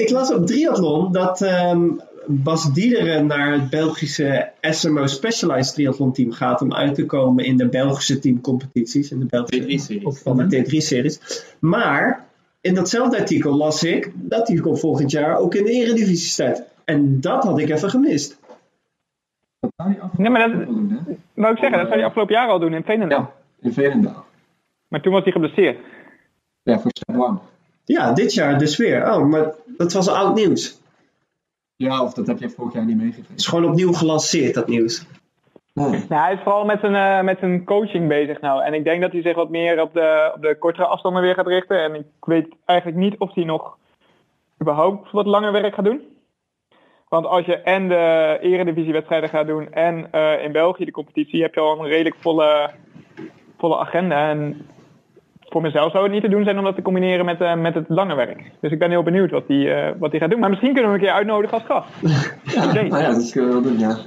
Ik 0.00 0.10
las 0.10 0.32
op 0.32 0.46
Triathlon 0.46 1.12
dat 1.12 1.42
ehm, 1.42 1.88
Bas 2.26 2.72
Diederen 2.72 3.26
naar 3.26 3.52
het 3.52 3.70
Belgische 3.70 4.50
SMO 4.60 5.06
Specialized 5.06 5.74
Triathlon 5.74 6.12
team 6.12 6.32
gaat 6.32 6.60
om 6.62 6.74
uit 6.74 6.94
te 6.94 7.06
komen 7.06 7.44
in 7.44 7.56
de 7.56 7.68
Belgische 7.68 8.18
teamcompetities. 8.18 9.10
In 9.10 9.18
de 9.18 9.24
Belgische 9.26 9.62
T3-series. 9.62 10.22
van 10.22 10.36
de 10.36 10.64
T3-series. 10.64 11.44
Maar 11.60 12.26
in 12.60 12.74
datzelfde 12.74 13.18
artikel 13.18 13.56
las 13.56 13.82
ik 13.84 14.12
dat 14.14 14.48
hij 14.48 14.56
komt 14.60 14.80
volgend 14.80 15.10
jaar 15.10 15.36
ook 15.36 15.54
in 15.54 15.64
de 15.64 15.70
Eredivisie 15.72 16.28
start. 16.30 16.62
En 16.84 17.20
dat 17.20 17.44
had 17.44 17.58
ik 17.58 17.68
even 17.70 17.90
gemist. 17.90 18.38
Dat 19.60 19.70
zou 19.76 19.94
Nee, 20.16 20.30
maar 20.30 20.48
dat- 20.48 20.66
doen, 20.66 20.90
hè? 20.90 21.12
Wou 21.34 21.52
ik 21.52 21.58
zeggen, 21.58 21.78
dat 21.78 21.86
zou 21.86 21.98
hij 21.98 22.04
afgelopen 22.08 22.34
jaar 22.34 22.48
al 22.48 22.58
doen 22.58 22.74
in 22.74 22.82
Veenendaal. 22.84 23.18
Ja, 23.20 23.66
in 23.68 23.72
Veenendaal. 23.72 24.24
Maar 24.88 25.00
toen 25.00 25.12
was 25.12 25.22
hij 25.22 25.32
geblesseerd. 25.32 25.78
Ja, 26.62 26.78
voor 26.80 26.90
stap 26.94 27.16
one. 27.20 27.38
Ja, 27.88 28.12
dit 28.12 28.34
jaar 28.34 28.58
dus 28.58 28.76
weer. 28.76 29.12
Oh, 29.12 29.24
maar 29.24 29.54
dat 29.66 29.92
was 29.92 30.08
oud 30.08 30.34
nieuws. 30.34 30.80
Ja, 31.76 32.02
of 32.02 32.12
dat 32.12 32.26
heb 32.26 32.38
je 32.38 32.50
vorig 32.50 32.72
jaar 32.72 32.84
niet 32.84 32.96
meegegeven. 32.96 33.30
Het 33.30 33.40
is 33.40 33.46
gewoon 33.46 33.64
opnieuw 33.64 33.92
gelanceerd, 33.92 34.54
dat 34.54 34.68
nieuws. 34.68 35.06
Nee. 35.72 36.04
Nou, 36.08 36.22
hij 36.22 36.32
is 36.32 36.40
vooral 36.42 36.64
met 36.64 36.80
zijn, 36.80 36.94
eh, 36.94 37.24
met 37.24 37.38
zijn 37.38 37.64
coaching 37.64 38.08
bezig 38.08 38.40
nou. 38.40 38.62
En 38.62 38.74
ik 38.74 38.84
denk 38.84 39.00
dat 39.00 39.12
hij 39.12 39.22
zich 39.22 39.34
wat 39.34 39.50
meer 39.50 39.80
op 39.80 39.92
de, 39.92 40.32
op 40.34 40.42
de 40.42 40.56
kortere 40.58 40.86
afstanden 40.86 41.22
weer 41.22 41.34
gaat 41.34 41.46
richten. 41.46 41.82
En 41.82 41.94
ik 41.94 42.04
weet 42.20 42.48
eigenlijk 42.64 42.98
niet 42.98 43.18
of 43.18 43.34
hij 43.34 43.44
nog 43.44 43.76
überhaupt 44.62 45.10
wat 45.10 45.26
langer 45.26 45.52
werk 45.52 45.74
gaat 45.74 45.84
doen. 45.84 46.02
Want 47.08 47.26
als 47.26 47.46
je 47.46 47.56
en 47.56 47.88
de 47.88 48.38
eredivisiewedstrijden 48.40 49.28
gaat 49.28 49.46
doen 49.46 49.72
en 49.72 50.12
eh, 50.12 50.44
in 50.44 50.52
België 50.52 50.84
de 50.84 50.90
competitie, 50.90 51.42
heb 51.42 51.54
je 51.54 51.60
al 51.60 51.78
een 51.78 51.88
redelijk 51.88 52.16
volle, 52.16 52.70
volle 53.58 53.78
agenda. 53.78 54.30
En 54.30 54.66
voor 55.48 55.62
mezelf 55.62 55.90
zou 55.90 56.04
het 56.04 56.12
niet 56.12 56.22
te 56.22 56.28
doen 56.28 56.44
zijn 56.44 56.58
om 56.58 56.64
dat 56.64 56.74
te 56.74 56.82
combineren 56.82 57.24
met, 57.24 57.40
eh, 57.40 57.54
met 57.54 57.74
het 57.74 57.88
lange 57.88 58.14
werk. 58.14 58.50
Dus 58.60 58.72
ik 58.72 58.78
ben 58.78 58.90
heel 58.90 59.02
benieuwd 59.02 59.30
wat 59.30 59.44
hij, 59.46 59.88
eh, 59.88 59.94
wat 59.98 60.10
hij 60.10 60.20
gaat 60.20 60.30
doen. 60.30 60.40
Maar 60.40 60.50
misschien 60.50 60.72
kunnen 60.72 60.92
we 60.92 60.96
hem 60.96 61.06
een 61.06 61.10
keer 61.10 61.18
uitnodigen 61.18 61.54
als 61.54 61.66
gast. 61.66 61.88
Ja, 62.54 62.72
nou 62.72 63.02
ja, 63.02 63.12
dat 63.12 63.30
kunnen 63.30 63.50
we 63.50 63.60
wel 63.60 63.70
doen, 63.70 63.78
ja. 63.78 63.98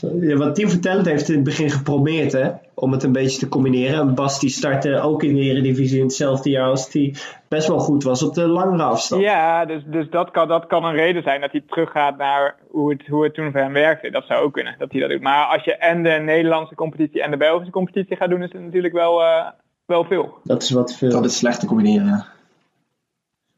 Ja, 0.00 0.36
wat 0.36 0.54
Team 0.54 0.68
Vertellend 0.68 1.06
heeft 1.06 1.28
in 1.28 1.34
het 1.34 1.44
begin 1.44 1.70
geprobeerd 1.70 2.32
hè, 2.32 2.50
om 2.74 2.92
het 2.92 3.02
een 3.02 3.12
beetje 3.12 3.38
te 3.38 3.48
combineren. 3.48 4.00
En 4.00 4.14
Bas 4.14 4.40
die 4.40 4.50
startte 4.50 5.00
ook 5.00 5.22
in 5.22 5.34
de 5.34 5.40
Eredivisie 5.40 5.98
in 5.98 6.04
hetzelfde 6.04 6.50
jaar 6.50 6.68
als 6.68 6.90
die 6.90 7.16
best 7.48 7.68
wel 7.68 7.78
goed 7.78 8.02
was 8.02 8.22
op 8.22 8.34
de 8.34 8.46
langere 8.46 8.82
afstand. 8.82 9.22
Ja, 9.22 9.64
dus, 9.64 9.82
dus 9.86 10.10
dat, 10.10 10.30
kan, 10.30 10.48
dat 10.48 10.66
kan 10.66 10.84
een 10.84 10.94
reden 10.94 11.22
zijn 11.22 11.40
dat 11.40 11.52
hij 11.52 11.62
teruggaat 11.66 12.16
naar 12.16 12.56
hoe 12.70 12.90
het, 12.92 13.06
hoe 13.06 13.24
het 13.24 13.34
toen 13.34 13.50
voor 13.52 13.60
hem 13.60 13.72
werkte. 13.72 14.10
Dat 14.10 14.24
zou 14.26 14.44
ook 14.44 14.52
kunnen, 14.52 14.74
dat 14.78 14.92
hij 14.92 15.00
dat 15.00 15.10
doet. 15.10 15.20
Maar 15.20 15.46
als 15.46 15.64
je 15.64 15.76
en 15.76 16.02
de 16.02 16.10
Nederlandse 16.10 16.74
competitie 16.74 17.22
en 17.22 17.30
de 17.30 17.36
Belgische 17.36 17.72
competitie 17.72 18.16
gaat 18.16 18.30
doen, 18.30 18.42
is 18.42 18.52
het 18.52 18.62
natuurlijk 18.62 18.94
wel, 18.94 19.22
eh, 19.22 19.46
wel 19.88 20.04
veel. 20.04 20.38
Dat 20.44 20.62
is 20.62 20.70
wat 20.70 20.94
veel. 20.94 21.10
Dat 21.10 21.24
is 21.24 21.36
slecht 21.36 21.60
te 21.60 21.66
combineren, 21.66 22.06
ja. 22.06 22.26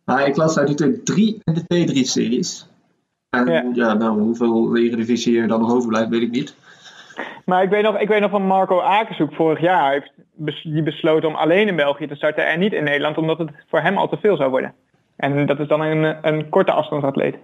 Maar 0.04 0.26
ik 0.26 0.36
las, 0.36 0.54
hij 0.54 0.64
doet 0.64 0.80
er 0.80 1.04
drie 1.04 1.40
in 1.44 1.54
de 1.54 1.62
T3-series. 1.62 2.66
En 3.30 3.46
Ja. 3.46 3.70
ja. 3.72 3.94
nou, 3.94 4.20
hoeveel 4.20 4.76
Eredivisie 4.76 5.40
er 5.40 5.48
dan 5.48 5.60
nog 5.60 5.72
overblijft, 5.72 6.08
weet 6.08 6.22
ik 6.22 6.30
niet. 6.30 6.54
Maar 7.44 7.62
ik 7.62 7.70
weet 7.70 7.82
nog, 7.82 7.98
ik 7.98 8.08
weet 8.08 8.20
nog 8.20 8.30
van 8.30 8.46
Marco 8.46 8.80
Akershoek 8.80 9.34
vorig 9.34 9.60
jaar. 9.60 9.92
Heeft 9.92 10.12
die 10.62 10.82
besloten 10.82 11.28
om 11.28 11.34
alleen 11.34 11.68
in 11.68 11.76
België 11.76 12.06
te 12.06 12.14
starten 12.14 12.46
en 12.46 12.58
niet 12.58 12.72
in 12.72 12.84
Nederland, 12.84 13.18
omdat 13.18 13.38
het 13.38 13.50
voor 13.68 13.80
hem 13.80 13.96
al 13.96 14.08
te 14.08 14.16
veel 14.16 14.36
zou 14.36 14.50
worden. 14.50 14.74
En 15.16 15.46
dat 15.46 15.60
is 15.60 15.68
dan 15.68 15.80
een, 15.80 16.28
een 16.28 16.48
korte 16.48 16.72
afstandsatleet. 16.72 17.36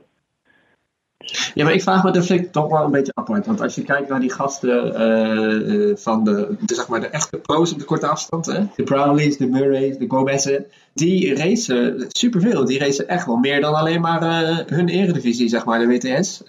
Ja, 1.56 1.64
maar 1.64 1.72
ik 1.72 1.82
vraag 1.82 2.04
me, 2.04 2.10
dat 2.10 2.26
vind 2.26 2.40
ik 2.40 2.52
toch 2.52 2.70
wel 2.70 2.84
een 2.84 2.90
beetje 2.90 3.12
apart. 3.14 3.46
Want 3.46 3.60
als 3.60 3.74
je 3.74 3.82
kijkt 3.82 4.08
naar 4.08 4.20
die 4.20 4.32
gasten 4.32 4.94
eh, 4.94 5.90
eh, 5.90 5.96
van 5.96 6.24
de, 6.24 6.56
de, 6.60 6.74
zeg 6.74 6.88
maar 6.88 7.00
de 7.00 7.06
echte 7.06 7.38
pro's 7.38 7.72
op 7.72 7.78
de 7.78 7.84
korte 7.84 8.06
afstand, 8.06 8.46
hè? 8.46 8.64
de 8.76 8.82
Brownlees, 8.82 9.36
de 9.36 9.46
Murray's, 9.46 9.98
de 9.98 10.04
Gomez'en, 10.08 10.66
die 10.94 11.34
racen 11.34 12.06
superveel. 12.08 12.64
Die 12.64 12.78
racen 12.78 13.08
echt 13.08 13.26
wel 13.26 13.36
meer 13.36 13.60
dan 13.60 13.74
alleen 13.74 14.00
maar 14.00 14.22
eh, 14.22 14.56
hun 14.66 14.88
eredivisie, 14.88 15.48
zeg 15.48 15.64
maar, 15.64 15.78
de 15.78 15.86
WTS. 15.86 16.42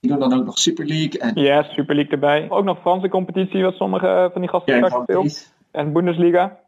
Die 0.00 0.10
doen 0.10 0.18
dan 0.18 0.32
ook 0.32 0.44
nog 0.44 0.58
Super 0.58 0.86
League 0.86 1.20
en 1.20 1.42
Ja, 1.42 1.62
Super 1.62 1.94
League 1.94 2.12
erbij. 2.12 2.46
Ook 2.50 2.64
nog 2.64 2.80
Franse 2.80 3.08
competitie, 3.08 3.62
wat 3.62 3.74
sommige 3.74 4.30
van 4.32 4.40
die 4.40 4.50
gasten 4.50 4.76
ja. 4.76 4.88
Grand 4.88 5.52
En 5.70 5.92
Bundesliga. 5.92 6.58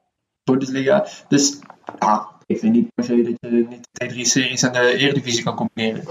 Bundesliga. 0.45 1.07
Dus 1.29 1.61
ja, 1.99 2.29
ik 2.47 2.59
vind 2.59 2.73
niet 2.73 2.95
per 2.95 3.05
se 3.05 3.17
dat 3.17 3.27
je 3.27 3.67
niet 3.69 3.89
de 3.93 4.05
T3-series 4.05 4.63
en 4.63 4.73
de 4.73 4.97
eredivisie 4.97 5.45
kan 5.45 5.55
combineren. 5.55 6.05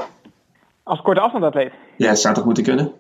Als 0.83 1.01
korte 1.01 1.21
afstandatleet. 1.21 1.73
Ja, 1.97 2.09
het 2.09 2.19
zou 2.19 2.33
toch 2.33 2.45
moeten 2.45 2.63
kunnen? 2.63 2.91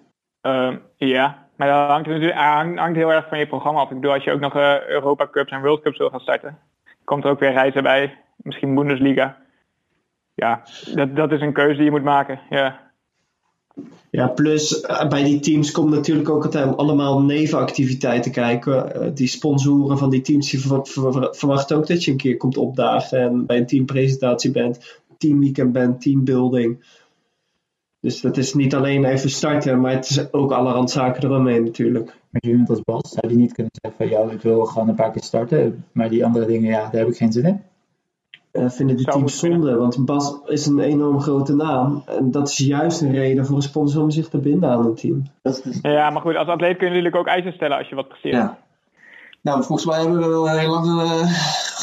Ehm, 0.41 0.77
ja, 0.95 1.47
maar 1.55 1.67
dat 1.67 1.89
hangt, 1.89 2.07
natuurlijk, 2.07 2.37
hangt, 2.37 2.79
hangt 2.79 2.95
heel 2.95 3.11
erg 3.11 3.27
van 3.27 3.39
je 3.39 3.47
programma 3.47 3.79
af. 3.79 3.89
Ik 3.89 3.95
bedoel, 3.95 4.13
als 4.13 4.23
je 4.23 4.31
ook 4.31 4.39
nog 4.39 4.55
eh, 4.55 4.87
Europa 4.87 5.27
Cups 5.27 5.51
en 5.51 5.61
World 5.61 5.81
Cups 5.81 5.97
wil 5.97 6.09
gaan 6.09 6.19
starten, 6.19 6.57
komt 7.03 7.23
er 7.23 7.29
ook 7.29 7.39
weer 7.39 7.51
reizen 7.51 7.83
bij. 7.83 8.17
Misschien 8.35 8.75
Bundesliga. 8.75 9.37
Ja, 10.33 10.63
dat, 10.93 11.15
dat 11.15 11.31
is 11.31 11.41
een 11.41 11.53
keuze 11.53 11.75
die 11.75 11.83
je 11.83 11.91
moet 11.91 12.03
maken. 12.03 12.39
Ja. 12.49 12.91
Ja, 14.09 14.27
plus 14.27 14.81
eh, 14.81 15.07
bij 15.07 15.23
die 15.23 15.39
teams 15.39 15.71
komt 15.71 15.89
natuurlijk 15.89 16.29
ook 16.29 16.43
altijd 16.43 16.77
allemaal 16.77 17.21
nevenactiviteiten 17.21 18.31
kijken. 18.31 18.93
Eh, 18.95 19.09
die 19.13 19.27
sponsoren 19.27 19.97
van 19.97 20.09
die 20.09 20.21
teams 20.21 20.51
die 20.51 20.59
ver- 20.59 20.87
ver- 20.87 21.35
verwachten 21.35 21.77
ook 21.77 21.87
dat 21.87 22.03
je 22.03 22.11
een 22.11 22.17
keer 22.17 22.37
komt 22.37 22.57
opdagen 22.57 23.19
en 23.19 23.45
bij 23.45 23.57
een 23.57 23.67
teampresentatie 23.67 24.51
bent, 24.51 25.01
teamweekend 25.17 25.71
bent, 25.71 26.01
teambuilding. 26.01 26.83
Dus 28.03 28.21
dat 28.21 28.37
is 28.37 28.53
niet 28.53 28.75
alleen 28.75 29.05
even 29.05 29.29
starten, 29.29 29.81
maar 29.81 29.91
het 29.91 30.09
is 30.09 30.33
ook 30.33 30.51
allerhand 30.51 30.91
zaken 30.91 31.23
eromheen 31.23 31.63
natuurlijk. 31.63 32.15
Maar 32.29 32.41
iemand 32.41 32.69
als 32.69 32.81
Bas 32.81 33.11
zou 33.11 33.27
die 33.27 33.37
niet 33.37 33.53
kunnen 33.53 33.71
zeggen 33.81 34.07
van 34.07 34.17
ja, 34.17 34.33
ik 34.33 34.41
wil 34.41 34.65
gewoon 34.65 34.89
een 34.89 34.95
paar 34.95 35.11
keer 35.11 35.23
starten. 35.23 35.85
Maar 35.91 36.09
die 36.09 36.25
andere 36.25 36.45
dingen, 36.45 36.69
ja, 36.69 36.81
daar 36.81 37.01
heb 37.01 37.07
ik 37.07 37.17
geen 37.17 37.31
zin 37.31 37.45
in. 37.45 37.61
Eh, 38.51 38.69
vinden 38.69 38.95
die 38.97 39.05
teams 39.05 39.39
zonde, 39.39 39.75
want 39.75 40.05
Bas 40.05 40.39
is 40.45 40.65
een 40.65 40.79
enorm 40.79 41.21
grote 41.21 41.55
naam. 41.55 42.03
En 42.05 42.31
dat 42.31 42.49
is 42.49 42.57
juist 42.57 43.01
een 43.01 43.11
reden 43.11 43.45
voor 43.45 43.55
een 43.55 43.61
sponsor 43.61 44.01
om 44.01 44.11
zich 44.11 44.29
te 44.29 44.37
binden 44.37 44.69
aan 44.69 44.85
een 44.85 44.95
team. 44.95 45.23
Dat 45.41 45.57
is 45.57 45.61
dus- 45.61 45.79
ja, 45.81 46.09
maar 46.09 46.21
goed, 46.21 46.35
als 46.35 46.47
atleet 46.47 46.77
kun 46.77 46.87
je 46.87 46.93
natuurlijk 46.93 47.15
ook 47.15 47.27
eisen 47.27 47.53
stellen 47.53 47.77
als 47.77 47.89
je 47.89 47.95
wat 47.95 48.07
presteert. 48.07 48.35
ja. 48.35 48.57
Nou, 49.41 49.63
volgens 49.63 49.87
mij 49.87 49.99
hebben 49.99 50.19
we 50.19 50.27
wel 50.27 50.49
heel 50.49 50.69
lang 50.69 51.01
eh, 51.01 51.27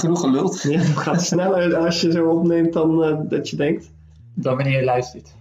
genoeg 0.01 0.21
geluld. 0.21 0.63
Ja, 0.63 0.79
het 0.79 0.97
gaat 0.97 1.23
sneller 1.23 1.77
als 1.77 2.01
je 2.01 2.13
zo 2.13 2.29
opneemt 2.29 2.73
dan 2.73 3.05
eh, 3.05 3.19
dat 3.29 3.49
je 3.49 3.57
denkt. 3.57 3.93
Dan 4.35 4.57
wanneer 4.57 4.79
je 4.79 4.85
luistert. 4.85 5.39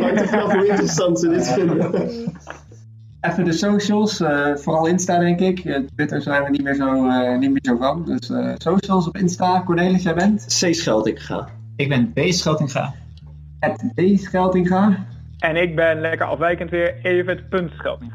Hangt 0.00 0.20
er 0.20 0.28
vanaf 0.28 0.52
hoe 0.52 0.66
interessant 0.66 1.20
ze 1.20 1.28
dit 1.28 1.52
vinden. 1.52 1.90
Even 3.20 3.44
de 3.44 3.52
socials, 3.52 4.20
eh, 4.20 4.54
vooral 4.54 4.86
Insta 4.86 5.18
denk 5.18 5.40
ik. 5.40 5.58
Eh, 5.58 5.80
Twitter 5.94 6.22
zijn 6.22 6.44
we 6.44 6.50
niet 6.50 6.62
meer 6.62 6.74
zo, 6.74 7.08
eh, 7.08 7.38
niet 7.38 7.50
meer 7.50 7.62
zo 7.62 7.76
van. 7.76 8.04
Dus 8.04 8.30
eh, 8.30 8.52
socials 8.56 9.08
op 9.08 9.16
Insta, 9.16 9.62
Cornelis, 9.64 10.02
jij 10.02 10.14
bent? 10.14 10.44
C 10.44 10.74
Schelding 10.74 11.26
ga. 11.26 11.48
Ik 11.76 11.88
ben 11.88 12.12
B. 12.12 12.20
Scheltinga. 12.32 12.94
Het 13.60 13.92
D. 13.94 14.20
Scheltinga. 14.20 15.06
En 15.38 15.56
ik 15.56 15.76
ben 15.76 16.00
lekker 16.00 16.26
afwijkend 16.26 16.70
weer 16.70 16.94
Evert.Schelding. 17.02 18.12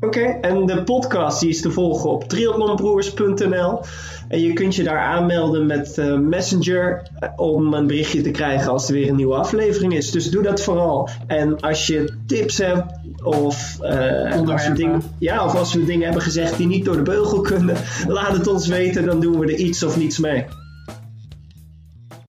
Oké, 0.00 0.20
en 0.20 0.66
de 0.66 0.82
podcast 0.82 1.40
die 1.40 1.48
is 1.48 1.60
te 1.60 1.70
volgen 1.70 2.10
op 2.10 2.28
triathlonbroers.nl. 2.28 3.80
En 4.28 4.40
je 4.40 4.52
kunt 4.52 4.74
je 4.74 4.82
daar 4.82 4.98
aanmelden 4.98 5.66
met 5.66 5.98
eh, 5.98 6.18
Messenger 6.18 7.10
eh, 7.18 7.28
om 7.36 7.74
een 7.74 7.86
berichtje 7.86 8.20
te 8.20 8.30
krijgen 8.30 8.70
als 8.70 8.88
er 8.88 8.94
weer 8.94 9.08
een 9.08 9.16
nieuwe 9.16 9.34
aflevering 9.34 9.94
is. 9.94 10.10
Dus 10.10 10.30
doe 10.30 10.42
dat 10.42 10.62
vooral. 10.62 11.08
En 11.26 11.60
als 11.60 11.86
je 11.86 12.12
tips 12.26 12.58
hebt 12.58 12.84
of, 13.22 13.80
eh, 13.80 14.48
als 14.48 14.68
we 14.68 14.72
dingen, 14.72 15.02
ja, 15.18 15.44
of 15.44 15.54
als 15.54 15.74
we 15.74 15.84
dingen 15.84 16.04
hebben 16.04 16.22
gezegd 16.22 16.56
die 16.56 16.66
niet 16.66 16.84
door 16.84 16.96
de 16.96 17.02
beugel 17.02 17.40
kunnen, 17.40 17.76
laat 18.08 18.36
het 18.36 18.46
ons 18.46 18.66
weten. 18.66 19.06
Dan 19.06 19.20
doen 19.20 19.38
we 19.38 19.46
er 19.46 19.58
iets 19.58 19.82
of 19.82 19.96
niets 19.96 20.18
mee. 20.18 20.44